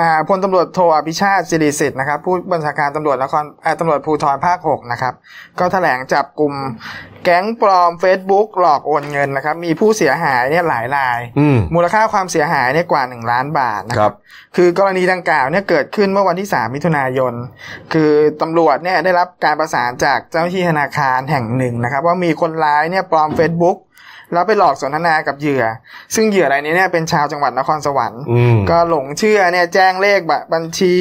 [0.00, 5.14] อ่าพลตำรวจโทอภิชาติสิริสิทธิ์นะครับผู้บัญชาการตำรวจนครอ่าตำรวจภูธรภาค6นะครับ
[5.58, 6.52] ก็แถลงจับกลุ่ม
[7.24, 14.14] แก๊งปลอม Facebook หลอกโอนเงินนะครับ มีผู้เสียหายเนี่ยหลายรายอืมมูลค่าความเสียหายเนี่ยกว่า 1 ล้านบาทนะคครัรับบ
[14.56, 17.34] คือกรณีดังกล่าวเนี่ยเกิดขึ้นเมื่อวันที่ 3 มิถุนายน
[17.92, 23.76] คือตำรวจเนี่ยได้รับการประสานจากเจ้าหน้าที่ธนาคารแห่งหนึ่งนะครับ ว่ามีคนร้ายเนี่ยปลอม Facebook
[24.32, 25.64] แล้วไปหลอกสนทนากับเหยื่อ
[26.14, 30.94] ซึ่งเหยื่อรายนี้เนี่ยเป็นชาวจังหวัดนครสวรรค์อืมก็หลงเชื่อเนี่ยแจ้งเลขบบัญชี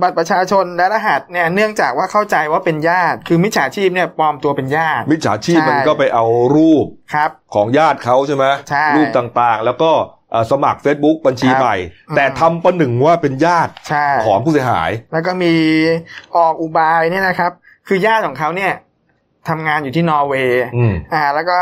[0.00, 9.90] บัตรประชาชนและรหัสเนี่ยเนื่องจากว่าเข้าใจว่าเป็นญาติ คือมิจฉาชีพเนี่ยปลอมตัวเป็นญาติ มิจฉาชีพใช่มันก็ไปเอารูปครับของญาติเขาใช่ไหมใช่รูปต่างๆ แล้วก็
[10.30, 11.76] เอ่อสมัคร Facebook บัญชีครับใหม่
[12.08, 15.54] อืมแต่ทำประหนึ่งว่าเป็นญาติใช่ของผู้เสียหาย แล้วก็มี
[16.36, 17.52] ออกอุบายเนี่ยนะครับ
[17.88, 18.72] คือญาติของเขาเนี่ย
[19.48, 21.58] ทำงานอยู่ที่นอร์เวย์อืมอ่า แล้วก็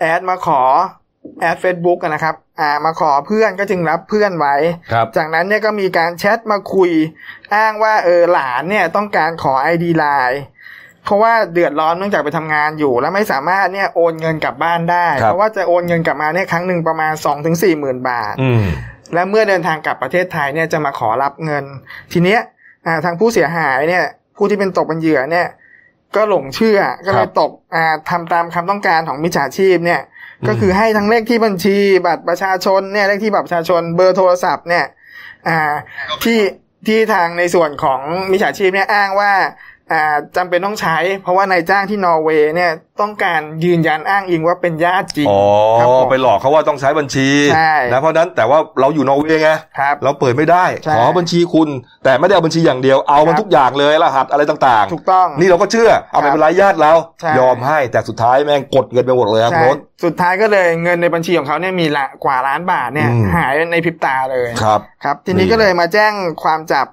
[0.00, 0.62] add มาขอ
[1.40, 4.54] add เฟซบุ๊กนะครับ อ่า มาขอเพื่อนก็จึงรับเพื่อนไว้
[4.92, 6.90] ครับจากนั้นเนี่ยก็มีการแชทมาคุย
[7.54, 10.42] อ้างว่าเออหลานเนี่ยต้องการขอ ID ไลน์
[11.04, 18.64] เพราะว่าเดือดร้อนเนื่องจากไปทำงานอยู่ แล้วไม่สามารถเนี่ยโอนเงินกลับบ้านได้ครับเพราะว่าจะโอนเงินกลับมาเนี่ยครั้งหนึ่งประมาณสองถึงสี่หมื่นบาทอืม
[19.14, 21.64] และเมื่อเดินทางกลับประเทศไทยเนี่ยจะมาขอรับเงิน
[22.12, 22.40] ทีเนี้ย
[22.86, 24.04] อ่าทางผู้เสียหายเนี่ย
[24.36, 25.46] ผู้ที่เป็นตกเป็นเหยื่อเนี่ย
[26.16, 30.00] ก็หลงเชื่อก็เลยตกอ่าทำตามคำต้องการของมิจฉาชีพเนี่ย
[30.40, 34.84] อืมก็คือให้ทั้งเลขที่บัญชีบัตรประชาชนเนี่ยเลขที่บัตรประชาชนเบอร์โทรศัพท์เนี่ย
[35.48, 35.72] อ่า
[36.24, 36.40] ที่
[36.86, 38.00] ที่ทางในส่วนของ
[38.32, 39.69] มิจฉาชีพเนี่ยอ้างว่าอ่า
[40.36, 45.40] จำเป็นต้องใช้ เพราะว่านายจ้างที่นอร์เวย์เนี่ยต้องการยืนยันอ้างอิงว่าเป็นญาติจริงอ๋อ
[45.80, 51.68] ครับผมไปหลอกเขาว่าต้องใช้บัญชีใช่นะเพราะฉะนั้นแต่ว่าเราอยู่นอร์เวย์ไงครับเราเปิดไม่ได้ใช่ขอบัญชีคุณ
[52.04, 66.12] แต่ไม่ได้เอาบัญชีอย่างเดียวเอามันครับทุกอย่างเลยรหัสอะไรต่างถูกต้องๆนี่เราก็เชื่อเอาไปครับเป็นรายญาติเราใช่ยอมให้แต่สุดท้ายแม่งกดเงินไปหมดเลยครับใช่โน้ตสุดท้ายก็เลยเงินในบัญชีของเขาเนี่ยมีละกว่าล้านบาทเนี่ยอืมหายในพริบตาเลยครับครับ ทีนี้นี่ก็เลยมาแจ้ง
[66.44, 66.86] ความจับ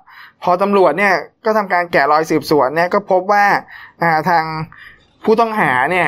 [0.44, 1.16] พอตำรวจเนี่ย
[1.46, 3.46] ก็ทำการแกะรอยสืบสวนเนี่ยก็พบว่า
[4.02, 4.44] อ่าทาง
[5.24, 6.08] ผู้ต้องหาเนี่ย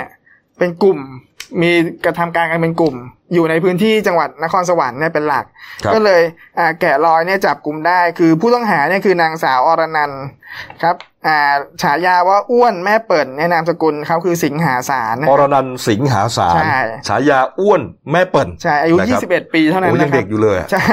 [0.58, 1.00] เป็นกลุ่ม
[1.62, 1.72] มี
[2.06, 2.96] กระทำการกันเป็นกลุ่ม
[3.34, 5.46] อยู่ในพื้นที่จังหวัดนครสวรรค์เนี่ยเป็นหลัก
[5.84, 6.22] ครับก็เลย
[6.60, 10.24] อ่าแกะรอยเนี่ยจับกลุ่มได้ คือผู้ต้องหาเนี่ยคือนางสาวอรนันท์
[10.84, 10.96] ครับ
[11.28, 20.86] อ่าฉายาว่าอ้วนแม่เปิ่นเนี่ยนามสกุลเขาคือสิงหาสารนะอรนันท์สิงหาสารใช่ฉายาอ้วนแม่เปิ่นใช่อายุนะครับ21 ปีเท่านั้นโอ้นะยังครัเด็กอยู่เลยอะใช่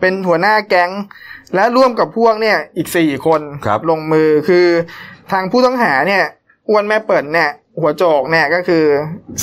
[0.00, 0.90] เป็นหัวหน้าแก๊ง
[1.54, 4.66] และร่วมกับพวกเนี่ยอีกสี่คนครับลงมือคือ
[5.32, 6.24] ทางผู้ต้องหาเนี่ย
[6.68, 8.84] อ้วนแม่เปิ่นเนี่ยหัวโจกเนี่ยก็คือ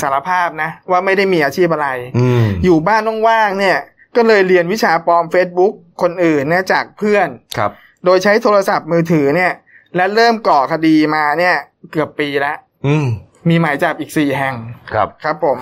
[0.00, 1.88] สารภาพนะว่าไม่ได้มีอาชีพอะไร
[2.18, 3.78] อืมอยู่บ้านว่างๆเนี่ย
[4.16, 7.28] ก็เลยเรียนวิชาปลอม Facebook คนอื่นเนี่ยจากเพื่อน
[7.58, 7.70] ครับ
[8.04, 9.52] โดยใช้โทรศัพท์มือถือเนี่ย
[9.96, 11.56] และเริ่มก่อคดีมาเนี่ย
[11.92, 12.56] เกือบปีแล้ว
[12.86, 13.06] อืม
[13.48, 14.54] มีหมายจับอีกสี่แห่ง
[14.92, 15.58] ครับครับผม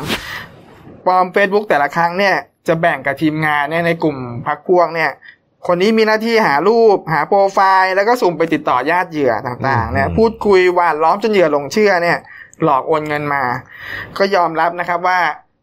[1.07, 2.35] ปลอม Facebook แต่ละครั้งเนี่ย
[2.69, 4.17] จะแบ่งกับทีมงานเนี่ยในกลุ่ม
[4.47, 5.11] พักพวกเนี่ย
[5.67, 12.19] คนนี้มีหน้าที่หารูปหาโปรไฟล์แล้วก็สุ่มไปติดต่อญาติเหยื่อต่างๆเนี่ยอืมพูดคุยหวานล้อมจนเหยื่อหลงเชื่อเนี่ย
[12.64, 13.43] หลอกโอนเงินมา
[14.19, 15.19] ก็ยอมรับนะครับว่า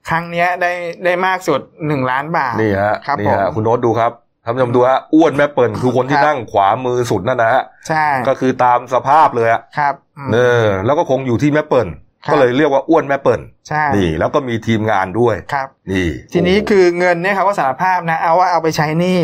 [0.10, 0.72] ครั้งเนี้ยได้
[1.06, 4.12] ได้มากสุดหนึ่งล้านบาทนี่ฮะครับนี่ผมฮะคุณโน้ตดูครับ
[4.46, 19.20] ท่านผู้ชมดูฮะอ้วนแม่เปิ่นคือคนที่ครับนั่งขวามือสุดนั่นนะฮะใช่ก็คือตามสภาพเลยอะครับอืมเออแล้วก็คงอยู่ที่แม่เปิ่นครับ ก็เลยเรียกว่าอ้วนแม่เปิ่นใช่นี่ แล้วก็มีทีมงานด้วยครับ นี่ ทีนี้คือเงินเนี่ยเขาก็สารภาพนะ เอาว่าเอาไปใช้หนี้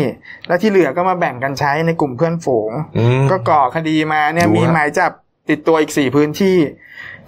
[0.46, 5.12] แล้วที่เหลือก็มาแบ่งกันใช้ในกลุ่มเพื่อนฝูงอืมก็ก่อคดีมาเนี่ยดูฮะมีหมายจับ
[5.50, 6.56] ติดตัวอีกสี่พื้นที่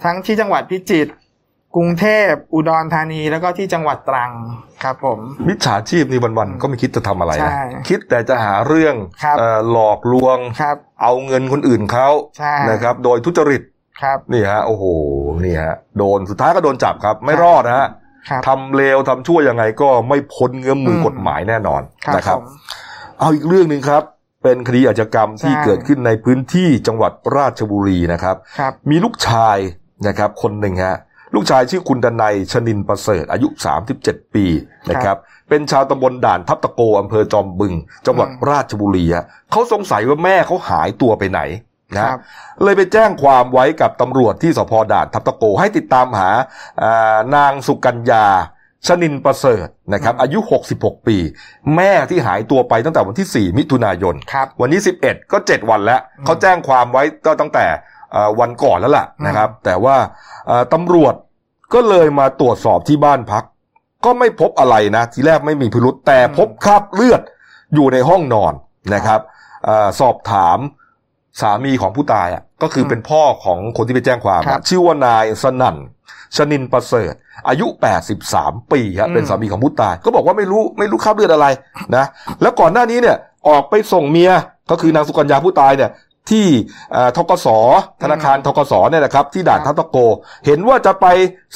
[0.03, 1.11] ทั้งที่จังหวัดพิจิตร
[1.75, 4.31] กรุงเทพอุดรธานีแล้วก็ที่จังหวัดตรัง
[4.83, 13.61] ครับผม มิจฉาชีพนี่วันๆก็ไม่คิดจะทำอะไรใช่นะคิดแต่จะหาเรื่องครับเอ่อหลอกลวงครับเอาเงินคนอื่นเขาใช่นะครับ โดยทุจริต
[14.01, 14.85] ครับนี่ฮะโอ้โห
[15.45, 17.87] นี่ฮะโดนสุดท้ายก็โดนจับครับ ไม่รอดนะฮะ
[18.29, 22.45] ครับทำเลวทำชั่วยังไงก็ไม่พ้นเงื้อมมืออมกฎหมายแน่นอนครับนะครับผม
[23.19, 24.03] เอาอีกเรื่องหนึ่งครับ
[24.43, 29.57] เป็นคดีอาชญากรรมที่ใช่เกิดขึ้นในพื้นที่จังหวัดราชบุรีนะครับครับมีลูกชาย
[30.07, 30.97] นะครับ คนหนึ่งฮะ
[31.35, 33.47] ลูกชายชื่อคุณดนัยชนินประเสริฐอายุ
[33.91, 34.45] 37 ปี
[34.89, 35.17] นะครับ
[35.49, 37.73] เป็นชาวตำบลด่านทับตะโกอำเภอจอมบึง
[38.05, 41.39] จังหวัดอืมราชบุรีฮะเขาสงสัยว่าแม่เขาหายตัวไปไหน
[41.97, 42.19] นะคฮะรับ
[42.63, 46.29] เลยไปแจ้งความไว้กับตำรวจที่สพด่านทับตะโกให้ติดตามหา
[46.83, 48.25] อ่านางสุกัญญา
[48.87, 50.39] ชนินประเสริฐนะครับ อายุ
[50.77, 51.17] 66 ปี
[51.75, 57.65] แม่ที่หายตัวไปตั้งแต่วันที่ 4 มิถุนายนครับวันนี้ 11 ก็ 7 วันแล้วอืมเขาแจ้งความไว้ก็ตั้งแต่
[58.11, 59.95] เอ่อวันก่อนแล้วล่ะอืมนะครับ แต่ว่า
[60.47, 61.13] เอ่อตำรวจ
[61.73, 63.43] ก็เลยมาตรวจสอบที่บ้านพัก
[64.05, 67.21] ก็ไม่พบอะไรนะ ทีแรกไม่มีพิรุษแต่พบคราบเลือด
[67.73, 68.53] อยู่ในห้องนอน
[68.93, 69.19] นะครับ
[69.65, 70.57] เออสอบถาม
[71.41, 75.77] สามีของผู้ตายอะก็คือเป็นพ่อของคนที่ไปแจ้งความครับชื่อว่านายสนั่น
[76.35, 77.13] ชนินประเสริฐ
[77.49, 77.67] อายุ
[78.19, 81.47] 83 ปีครับอืมเป็นสามีของผู้ตาย ก็บอกว่าไม่รู้ไม่รู้คราบเลือดอะไร
[81.95, 82.05] นะ
[82.41, 83.17] แล้วก่อนหน้านี้เนี่ย
[83.49, 84.31] ออกไปส่งเมีย
[84.71, 85.91] ก็คือนางสุกัญญาผู้ตายเนี่ย
[86.29, 86.45] ที่
[86.91, 87.47] เอ่อทกส
[88.03, 89.97] ธนาคารทกสเนี่ยนะครับที่ด่านทับตะโก
[90.45, 91.05] เห็นว่าจะไป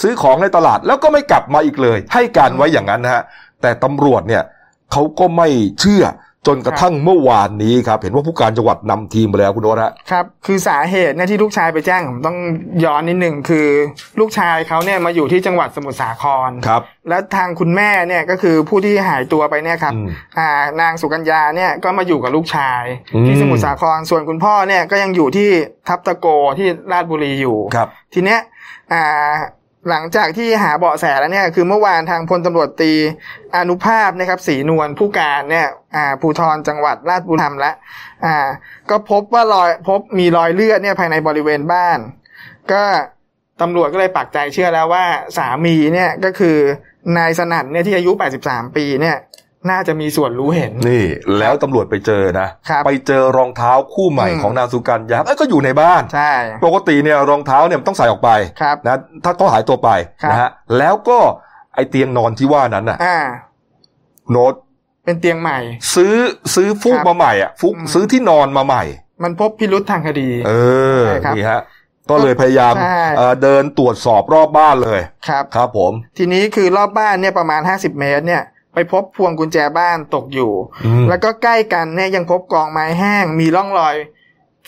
[0.01, 3.23] ซื้อของในตลาดแล้วก็ไม่กลับมาอีกเลย ให้การไว้อย่างนั้นนะฮะ
[3.61, 4.43] แต่ตำรวจเนี่ย
[4.91, 5.47] เขาก็ไม่
[5.79, 6.03] เชื่อ
[6.47, 12.37] จนกระทั่งเมื่อวานนี้ครับ เห็นว่าผู้การจังหวัดนำทีมไปแล้วคุณโนตฮะครับ คือสาเหตุเนี่ยที่ลูกชายไปแจ้งผมต้อง
[12.83, 13.67] ย้อนนิดหนึ่งคือ
[14.19, 20.49] ลูกชายเขาเนี่ยมาอยู่ที่จังหวัดสมุทรสาครครับ แล้วทางคุณแม่เนี่ยก็คือผู้ที่หายตัวไปเนี่ยครับอืมอ่า
[20.81, 22.83] นางสุกัญญาเนี่ยก็มาอยู่กับลูกชาย
[23.15, 25.49] อืมที่สมุทรสาครส่วนคุณพ่อเนี่ยก็ยังอยู่ที่
[25.87, 26.27] ทับตะโก
[26.57, 28.39] ที่ราชบุรีอยู่ครับ ทีเนี้ย
[28.93, 29.31] อ่า
[29.89, 32.93] หลังจากที่หาเบาะแสแล้วเนี่ยคือเมื่อวานทางพลตำรวจตี
[33.57, 37.71] อนุภาพนะครับสีนวลผู้การเนี่ยอ่าภูทรจังหวัดราชบุรีทำและ
[38.25, 38.47] อ่า
[38.89, 41.99] ก็พบว่ารอยพบมีรอยเลือดเนี่ยภายในบริเวณบ้าน
[42.71, 42.83] ก็
[43.61, 45.05] ตำรวจก็เลยปักใจเชื่อแล้วว่า
[45.37, 46.57] สามีเนี่ยก็คือ
[47.17, 48.11] นายสนั่นเนี่ยที่อายุ
[48.43, 49.17] 83 ปีเนี่ย
[49.71, 51.05] น่าจะมีส่วนรู้เห็น นี่
[51.39, 56.31] แล้วตำรวจไปเจอนะครับไปเจอรองเท้าคู่ใหม่อืมของนางสุกัญญาเอ้ยก็อยู่ในบ้านใช่
[56.65, 58.29] ปกติเนี่ยรองเท้าเนี่ยมันต้องใส่ออกไป
[58.61, 59.89] ครับนะถ้าเขาหายตัวไป
[60.23, 61.19] ครับนะฮะแล้วก็
[61.75, 63.17] ไอเตียงนอนที่ว่านั้นน่ะอ่า
[64.31, 64.53] โน้ต
[65.05, 65.57] เป็นเตียงใหม่
[65.95, 66.15] ซื้อ
[66.55, 68.83] ซื้อฟูกครับมาใหม่อะฟูกอืมซื้อที่นอนมาใหม่
[69.23, 70.51] มันพบพิรุษทางคดี เอ
[71.01, 71.61] อใช่ครับนี่ฮะ
[72.09, 78.43] ก็เลยพยายามใช่เอ่อเดินตรวจสอบรอบบ้านเลยครับครับผม ทีนี้คือรอบบ้านเนี่ยประมาณ50เมตรเนี่ย
[78.77, 80.51] ไปพบพวงกุญแจบ้านตกอยู่
[80.85, 83.95] อืมแล้วก็ใกล้กันเนี่ยยังพบกองไม้แห้ง มีร่องรอย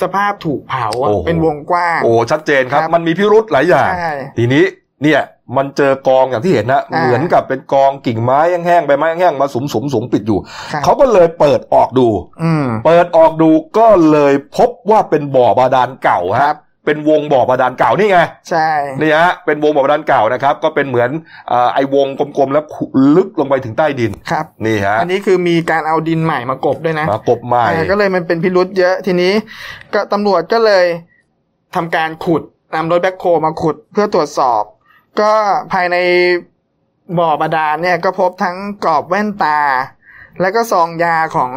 [0.01, 4.63] สภาพถูกเผาอะโอ้โหเป็นวงกว้าง โอ้ชัดเจนครับครับมันมีพิรุธหลายอย่างใช่ทีนี้
[5.03, 5.21] เนี่ย
[5.57, 10.39] มันเจอกองอย่างที่เห็นนะอ่าเหมือนกับเป็นกองกิ่งไม้แห้งๆใบไม้แห้งๆมาสุมสุมสุมปิดอยู่
[10.73, 12.07] ครับเขาก็เลยเปิดออกดู
[12.43, 16.57] อืมเปิดออกดูก็เลยพบว่าเป็นบ่อบาดาลเก่าครัฮะบ
[16.89, 18.19] เป็นวงบ่อบาดาลเก่านี่ไง
[18.49, 18.69] ใช่
[19.01, 21.09] นี่ฮะเป็นวงบ่อบาดาลเก่านะครับ ก็เป็นเหมือน
[21.49, 22.85] เอ่อไอ้วงกลมๆแล้วขุ
[23.15, 29.33] ลึกลงไปถึงใต้ดินครับนี่ฮะอันนี้คือมีการเอาดินใหม่มากบด้วยนะมากบใหม่อ่าก็เลยมันเป็นพิรุษเยอะทีนี้
[29.93, 30.85] ก็ตำรวจก็เลย
[31.75, 32.41] ทำการขุด
[32.75, 34.63] นำรถแบ็คโฮมาขุดเพื่อตรวจสอบ
[35.21, 35.31] ก็
[35.73, 35.97] ภายใน
[37.19, 39.59] บ่อบาดาลเนี่ยก็พบทั้งกรอบแว่นตา
[40.41, 41.51] แล้วก็ซองยาของ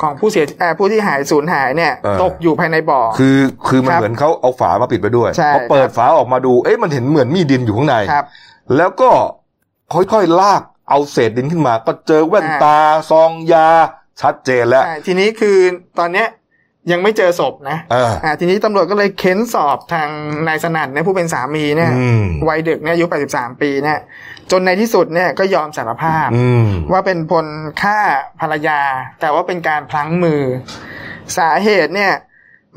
[0.00, 8.24] ของผู้เสียเอ่อผู้ที่หายสูญหายเนี่ยเออตกอยู่ภายในบ่อ คือคือมันครับเหมือนเขาเอาฝามาปิดไปด้วยใช่พอเปิดฝาออกมาดู เอ๊ะมันเห็นเหมือนมีดินอยู่ข้างในครับ
[8.76, 9.10] แล้วก็
[9.94, 12.78] ค่อยๆลากเอาเศษดินขึ้นมา ก็เจอแว่นตา
[13.10, 13.68] ซองยา
[14.20, 15.56] ชัดเจนแล้วใช่ทีนี้คือ
[15.98, 16.28] ตอนเนี้ย
[16.92, 20.08] ยังไม่เจอศพนะเอออ่าทีนี้ตำรวจก็เลยเค้นสอบทาง
[20.48, 23.98] นายสนั่นเนี่ยผู้เป็นสามีเนี่ยอืมวัยดึกเนี่ยอายุ 83 ปีเนี่ย
[24.52, 27.46] จนในที่สุดเนี่ยก็ยอมสารภาพอืมว่าเป็นพล
[27.82, 27.98] ฆ่า
[28.40, 28.80] ภรรยา
[29.20, 30.42] แต่ว่าเป็นการพลั้งมือ
[31.38, 32.12] สาเหตุเนี่ย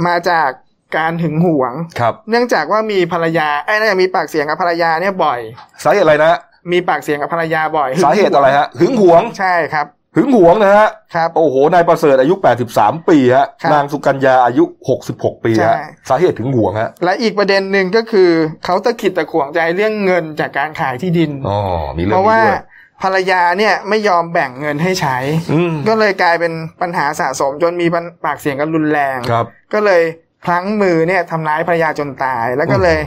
[0.08, 0.50] มาจาก
[0.98, 5.40] การหึงหวงครับเนื่องจากว่ามีภรรยาไอ้ยน่าจะมีปากเสียงกับภรรยาเนี่ยบ่อย
[5.84, 6.40] สาเหตุอะไรนะ
[6.72, 12.36] มีปากเสียงกับภรรยาบ่อยงสาเหตุอะไรฮะหึงหวงใช่ครับ หึงหวงนะฮะครับโอ้โหนายประเสริฐอายุ
[12.72, 14.64] 83 ปีฮะครับนางสุกัญญาอายุ
[15.04, 15.78] 66 ปีใช่ฮะ
[16.10, 18.30] สาเหตุถึงหวงฮะและอีกประเด็นหนึ่งก็คือ
[18.66, 21.58] เขาตะขิดตะขวงใจเรื่องเงินจากการขายที่ดินอ๋อ
[21.98, 22.60] มีเรื่เพองราะนี้ว่าด้วย
[23.02, 25.18] ภรรยาเนี่ยไม่ยอมแบ่งเงินให้ใช้
[25.54, 30.02] อืมก็เลยกลายเป็นปัญหาสะสมจนมีปัญปากเสียงกันรุนแรงครับ ก็เลย
[30.46, 33.00] พลั้งมือเนี่ยทำร้ายภรรยาจนตาย แล้วก็เลย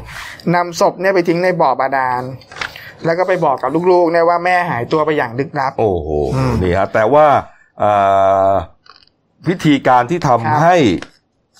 [0.54, 2.22] นำศพเนี่ยไปทิ้งในบ่อบาดาล
[3.04, 7.26] แล้วก็ไปบอกกับลูกๆเนี่ยว่าแม่หายตัวไปอย่างลึกลับ โอ้โหอืม นี่ฮะแต่ว่า
[7.78, 7.92] เอ่
[8.50, 8.52] อ
[9.48, 10.76] วิธีการที่ทำครับให้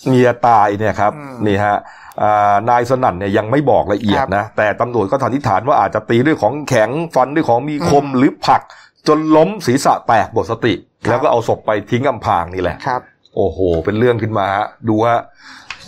[0.06, 1.76] เมียตายเนี่ยครับอืมนี่ฮะ
[2.22, 8.62] อ่านายสนั่นเนี่ยยังไม่บอกละเอียดครับนะ แต่ตำรวจก็สันนิษฐานว่าอาจจะตีด้วยของแข็งฟันด้วยของมีคมหรือผลัก
[9.08, 10.74] จนล้มศีรษะแตกหมดสติ
[11.06, 13.00] ครับแล้วก็เอาศพไปทิ้งอำพรางนี่แหละ ครับ
[13.36, 15.20] โอ้โห เป็นเรื่องขึ้นมาฮะดูฮะ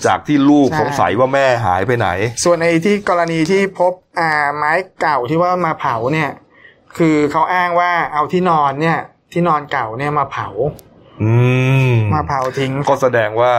[0.06, 2.08] จากที่ลูกใช่สงสัยว่าแม่หายไปไหน
[2.44, 6.30] ส่วนในที่กรณีที่พบอ่าไม้เก่าที่ว่ามาเผาเนี่ย
[6.96, 8.98] คือเขาอ้างว่าเอาที่นอนเนี่ย
[9.32, 10.48] ที่นอนเก่าเนี่ยมาเผา
[11.22, 11.32] อื
[11.90, 13.54] มมาเผาทิ้ง ก็แสดงว่า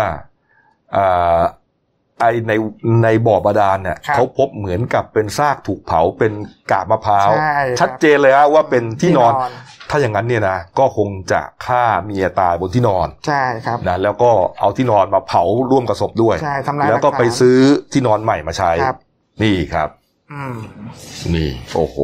[0.96, 1.40] อ่า
[2.20, 2.52] ไอใน
[3.04, 6.34] ในบ่อบาดาลเนี่ยครับเขาพบเหมือนกับเป็นซากถูกเผาเป็น
[6.72, 17.58] กาบมะพร้าวใช่ครับชัดเจนเลยฮะว่าเป็นที่นอนที่นอน ถ้าอย่างนั้นเนี่ยนะก็คงจะฆ่าเมียตายบนที่นอนใช่ครับนะแล้วก็เอาที่นอนมาเผาร่วมกับศพด้วยใช่ทำลายแล้วก็หลักฐานไปซื้อ
[17.92, 18.98] ที่นอนใหม่มาใช้ครับ
[19.44, 19.90] นี่ครับ
[20.34, 20.56] อืม
[21.36, 21.98] นี่โอ้โห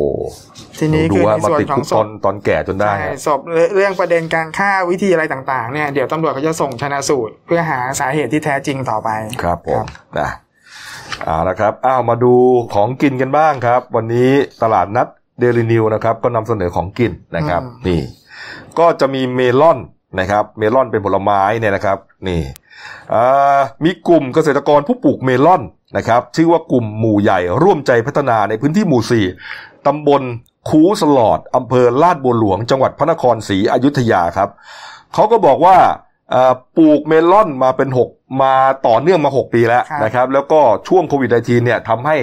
[0.79, 3.39] ทีนี้ดูคือว่าในมาส่วนติดขอคุงกศตอพนตอนแก่จนได้ใช่ฮะศพ
[3.75, 9.09] เรื่องประเด็นการฆ่าวิธีอะไรต่างๆเนี่ยเดี๋ยวตำรวจเขาจะส่งชนะสูตร เพื่อหาสาเหตุที่แท้จริงต่อไป
[9.43, 9.83] ครับผม
[10.19, 10.29] นะ
[11.25, 12.33] เอาละครับอ้าวมาดู
[12.73, 14.29] ของกินกันบ้างครับ วันนี้
[14.63, 15.07] ตลาดนัด
[15.39, 18.01] เดลินิวนะครับ ก็นำเสนอของกินนะครับ อืม นี่
[18.79, 19.79] ก็จะมีเมลอน
[20.19, 21.97] นะครับ เมลอนเป็นผลไม้เนี่ยนะครับ
[22.27, 22.41] นี่
[23.13, 25.61] อ่ามีกลุ่มเกษตรกรผู้ปลูกเมลอน
[25.97, 29.25] นะครับ ชื่อว่ากลุ่มหมู่ใหญ่ร่วมใจพัฒนาในพื้นที่หมู่สี่
[29.87, 30.21] ตำบล
[30.69, 34.49] คูสลอดอำเภอลาดบัวหลวง จังหวัดพระนครศรีอยุธยาครับ
[35.13, 35.77] เขาก็บอกว่า
[36.31, 38.09] เอ่อปลูกเมลอนมาเป็นหก
[38.43, 38.53] มา
[38.87, 42.15] ต่อเนื่องมาหกปีแล้วครับนะครับ แล้วก็ช่วงโควิด -19 เนี่ยทำให้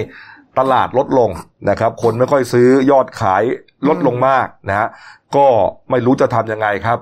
[0.59, 1.29] ตลาดลดลง
[1.69, 3.43] นะครับ คนไม่ค่อยซื้อยอดขาย
[3.87, 4.87] ลดลงมากนะฮะ
[5.35, 5.47] ก็
[5.89, 6.99] ไม่รู้จะทำยังไงครับ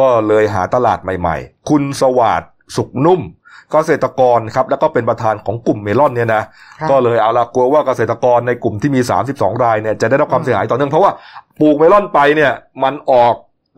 [0.00, 2.42] ก็เลยหาตลาดใหม่ๆ คุณสวัสด
[2.76, 3.20] สุขนุ่ม
[3.72, 6.42] เกษตรกรครับแล้วก็เป็นประธานของกลุ่มเมลอนเนี่ยนะ
[6.80, 9.00] ครับก็เลยเอาละกลัวว่าเกษตรกรในกลุ่มที่มี
[9.32, 11.12] 32 รายเนี่ยจะได้รับความเสียหายต่อเนื่องเพราะว่า
[11.60, 13.34] ปลูกเมลอนไปเนี่ยมันออก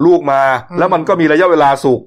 [0.06, 2.00] ลูกมาอืมแล้วมันก็มีระยะเวลาสุก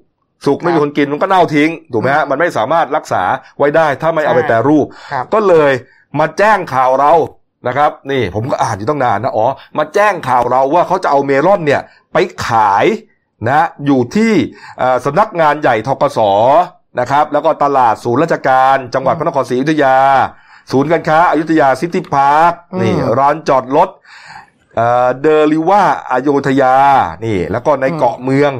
[0.46, 3.24] สุกไม่ครับมีคนกินมันก็เน่าทิ้งถูกไหมฮะมันไม่สามารถรักษา
[3.58, 5.72] ไว้ได้ถ้าไม่เอาไปใช่แปรรูปครับก็เลย
[6.20, 7.14] มาแจ้งข่าวเรา
[7.68, 9.46] นะครับ นี่ผมก็อ่านอยู่ตั้งนานนะอ๋อ
[9.78, 11.82] มาแจ้งข่าวเราว่าเขาจะเอาเมลอนเนี่ย
[12.14, 12.86] ไปขาย
[13.48, 14.34] นะอยู่ที่
[14.80, 16.20] เอ่อสำนักงานใหญ่ธกส
[17.00, 19.98] นะครับแล้วก็ตลาดศูนย์ราชการ จังหวัดพระนครศรีอยุธยา
[20.72, 23.90] ศูนย์การค้าอยุธยาซิตี้พาร์คอืมนี่ร้านจอดรถ
[24.76, 26.76] เอ่อเดลิว่าอโยธยา
[27.26, 28.54] นี่แล้วก็ในเกาะเมือง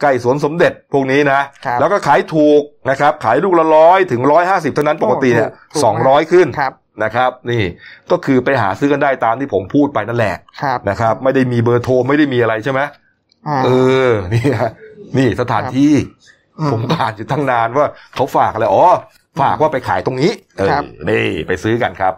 [0.00, 6.72] ใกล้สวนสมเด็จพวกนี้นะครับแล้วก็ขายถูกนะครับขายลูกละร้อยถึงร้อยห้าสิบเท่านั้นปกติเนี่ยโอ้ถูกถูกสองมากร้อยขึ้นครับ
[7.04, 7.62] นะครับนี่
[8.10, 12.90] ก็คือไปหาซื้อกันได้ตามที่ผมพูดไปนั่นแหละครับนะครับ ไม่ได้มีเบอร์โทรไม่ได้มีอะไรใช่ไหมอ่า
[13.64, 13.70] เอ
[14.08, 14.70] อนี่ฮะ
[15.16, 15.94] นี่สถานที่
[16.58, 18.84] อืมผมก็อ่านอยู่ตั้งนานว่าเขาฝากอะไรอ๋อ
[19.40, 22.14] ฝากว่าไปขายตรงนี้เออครับนี่ไปซื้อกันครับ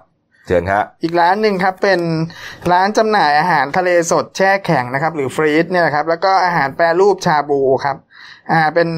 [0.46, 2.00] เชิญครับอีกร้านหนึ่งครับเป็น
[2.72, 7.96] ร้านจำหน่ายอาหารทะเลสดแช่แข็งนะครับ หรือฟรีซเนี่ยนะครับแล้วก็อาหารแปรรูปชาบูครับ
[8.52, 8.88] อ่าเป็น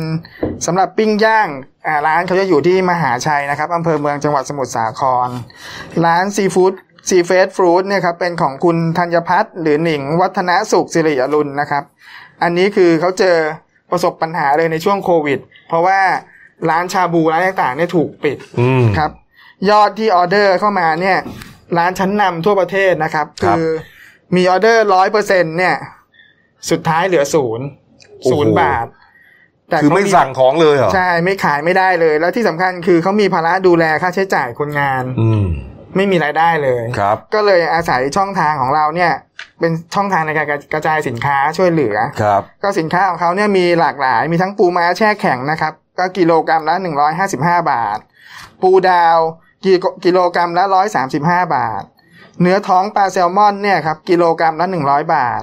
[0.67, 1.49] สำหรับปิ้งย่าง
[1.87, 5.29] อ่าร้านเขาจะอยู่ที่มหาชัยนะครับอำเภอเมืองจังหวัดสมุทรสาคร
[6.05, 6.73] ร้านซีฟู้ด
[7.09, 11.83] ซีเฟสฟรุตเนี่ยครับเป็นของคุณธัญพัฒน์หรือหนิง วัฒนสุขสิริอรุณนะครับ
[12.43, 13.37] อันนี้คือเขาเจอ
[13.91, 15.39] ประสบปัญหาเลยในช่วงโควิด
[15.69, 16.01] เพราะว่า
[16.71, 19.11] ร้านชาบูร้านต่างๆเนี่ยถูกปิดอืมครับ
[19.71, 21.19] ยอดที่ออเดอร์เข้ามาเนี่ย
[21.79, 23.69] ร้านชั้นนำทั่วประเทศนะครับครับ คือ
[24.37, 25.77] มีออเดอร์ร้อยเปอร์เซ็นเนี่ย
[26.71, 27.67] สุดท้ายเหลือศูนย์
[28.31, 28.87] ศูนย์บาท
[29.71, 35.45] แต่คือไม่เขาสั่งของเลยเหรอ ใช่ ไม่ขายไม่ได้เลย แล้วที่สำคัญคือเขามีภาระดูแลค่าใช้จ่ายคนงาน อืม
[35.97, 39.13] ไม่มีรายได้เลยครับก็เลยอาศัยช่องทางของเราเนี่ย
[39.61, 46.75] เป็นช่องทางในการกระจายสินค้าช่วยเหลือครับก็สินค้าของเขาเนี่ยมีหลากหลายมีทั้งปูม้าแช่แข็งนะครับ ก็กิโลกรัมละ
[47.23, 47.99] 155บาท
[48.63, 49.19] ปูดาว
[49.65, 50.65] กิโลกิโลกรัมละ
[51.11, 51.83] 135บาท
[52.41, 55.43] เนื้อท้องปลาแซลมอนเนี่ยครับกิโลกรัมละ100บาท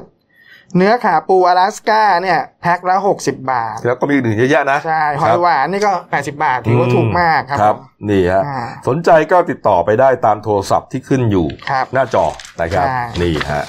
[0.78, 12.26] เนื้อขาปูอลาสก้าเนี่ยแพ็คละ60บาท แล้วก็มีอื่นเยอะแยะนะ ใช่ หอยหวานนี่ก็80บาทถือว่าถูกมากครับครับผมนี่ฮะอ่าสนใจก็ติดต่อไปได้ตามโทรศัพท์ที่ขึ้นอยู่ครับหน้าจอ
[12.62, 13.64] นะครับใช่นี่ฮะ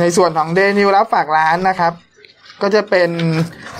[0.00, 1.92] ในส่วนของเดนิวรับฝากร้านนะครับ
[2.62, 3.10] ก็จะเป็น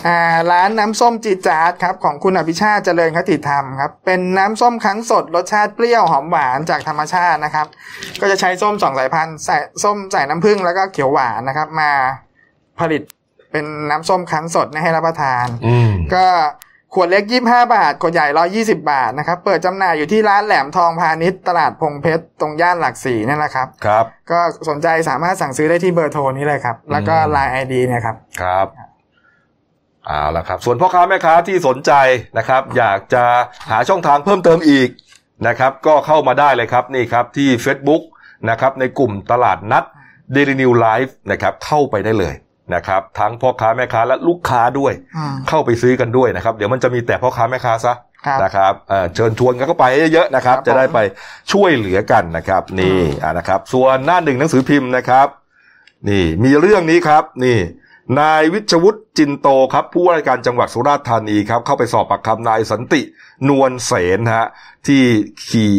[0.07, 7.67] อ่าร้านน้ำส้มจีดจาร์ดครับของคุณอภิชาติเจริญคติธรรมครับเป็นน้ำส้มคั้นสดรสชาติเปรี้ยวหอมหวานจากธรรมชาตินะครับ
[8.21, 11.91] ก็จะใช้ส้มสองสายพันธุ์ใส่ส้มใส่น้ำผึ้งแล้วก็เขียวหวานนะครับ มา
[12.81, 13.03] ผลิต
[13.53, 16.27] เป็นน้ำส้มคั้นสดให้รับประทานอืมก็
[16.95, 18.27] ขวดเล็ก 25 บาท ขวดใหญ่
[18.73, 28.67] 120 บาทนะครับ เปิดจำหน่ายอยู่ที่ร้านแหลมทองพาณิชย์ตลาดพงเพชร ตรงย่านหลักสี่นี่แหละครับ ครับ ก็สนใจสามารถสั่งซื้อได้ที่เบอร์โทรนี้เลยครับ แล้วก็อืม Line ID เนี่ยครับ ครับ
[30.07, 31.93] เอาละครับ ส่วนพ่อค้าแม่ค้าที่สนใจ
[32.39, 33.25] นะครับ อยากจะ
[33.71, 34.89] หาช่องทางเพิ่มเติมอีก
[35.47, 38.03] นะครับ ก็เข้ามาได้เลยครับนี่ครับที่ Facebook
[38.51, 39.85] นะครับในกลุ่มตลาดนัด
[40.35, 42.35] Daily New Life นะครับเข้าไปได้เลย
[42.75, 47.95] นะครับทั้งพ่อค้าแม่ค้าและลูกค้าด้วยอืมเข้าไปซื้อกันด้วยนะครับ เดี๋ยวมันจะมีแต่พ่อค้าแม่ค้าซะ
[48.27, 50.99] ครับนะครับเอ่อเชิญชวนกันเข้าไปเยอะๆนะครับครับจะได้ผมไป
[51.53, 55.29] ช่วยเหลือกันนะครับ นี่อืมอ่านะครับ ส่วนหน้าหนึ่งหนังสือพิมพ์นะครับ
[56.09, 57.59] นี่มีเรื่องนี้ครับ นี่
[58.19, 63.03] นายวิชวุฒิจินโตครับ ผู้ว่าราชการจังหวัดสุราษฎร์ธานีครับ เข้าไปสอบปากคำนายสันติ
[63.49, 64.47] นวลเสนฮะ
[64.87, 65.03] ที่
[65.49, 65.75] ขี่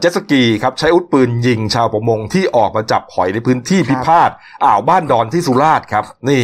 [0.00, 4.30] เจ็ตสกีครับใช้อาวุธปืนยิงชาวประมงที่ออกมาจับหอยในพื้นที่พิพาท
[4.64, 6.42] อ่าวบ้านดอนที่สุราษฎร์ครับ นี่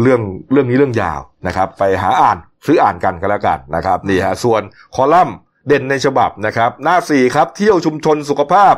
[0.00, 0.20] เรื่อง
[0.52, 4.62] เรื่องนี้เรื่องยาวนะครับ ไปหาอ่านซื้ออ่านกันก็แล้วกันนะครับนี่ฮะส่วน
[4.94, 5.36] คอลัมน์
[5.68, 8.74] เด่นในฉบับนะครับ หน้าสี่ครับ เที่ยวชุมชนสุขภาพ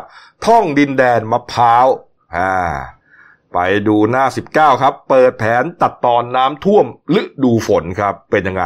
[0.46, 1.86] ท่องดินแดนมะพร้าว
[2.36, 2.50] อ่า
[3.54, 4.24] ไปดูหน้า
[4.54, 6.86] 19 ครับ เปิดแผนตัดตอนน้ำท่วม
[7.20, 8.64] ฤดูฝนครับ เป็นยังไง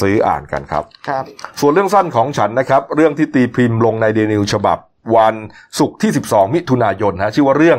[0.00, 1.24] ซื้ออ่านกันครับ ครับ
[1.60, 4.78] ส่วนเรื่องสั้นของฉันนะครับ เรื่องที่ตีพิมพ์ลงในเดนิวฉบับ
[5.16, 5.34] วัน
[5.78, 7.78] ศุกร์ที่ 12 มิถุนายนฮะชื่อว่าเรื่อง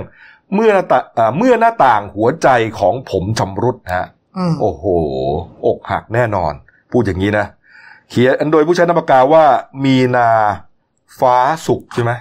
[0.53, 2.47] เมื่อหน้าตาอ่าเมื่อหน้าต่างหัวใจ
[2.79, 4.07] ของผมชำรุดฮะ
[4.37, 4.83] อืมโอ้โห
[5.65, 6.53] อกหักแน่นอน
[6.91, 7.45] พูดอย่างนี้นะ
[8.09, 9.43] เขียนโดยผู้ใช้นามปากกาว่า
[9.85, 10.29] มีนา
[11.19, 11.35] ฟ้า
[11.67, 12.11] สุกใช่ไหม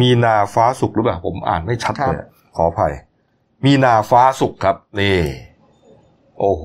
[0.00, 2.18] มีนาฟ้าสุกหรือเปล่าผมอ่านไม่ชัดเลย
[2.58, 2.94] ขออภัย
[3.64, 5.18] มีนาฟ้าสุกครับ นี่
[6.38, 6.64] โอ้โห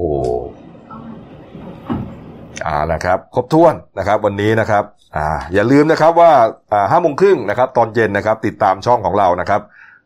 [2.65, 4.83] อ่านะครับ ครบถ้วนนะครับ วันนี้นะครับ
[5.15, 6.31] อ่าอย่าลืมนะครับว่า
[6.71, 9.61] อ่าห้าโมงครึ่งนะครับ ตอนเย็นนะครับ ติดตามช่องของเรานะครับ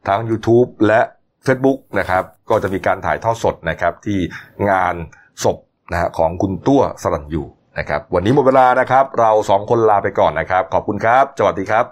[0.08, 1.02] ทั้ง YouTube และ
[1.46, 4.20] Facebook นะครับ ก็จะมีการถ่ายทอดสดนะครับ ที่
[4.70, 4.96] งาน
[5.44, 5.58] ศพ
[5.92, 7.44] นะฮะของคุณตั้วสรัญยู
[7.80, 11.88] นะครับ วันนี้หมดเวลานะครับ เราสองคนลาไปก่อนนะครับ ขอบคุณครับสวัสดีครับ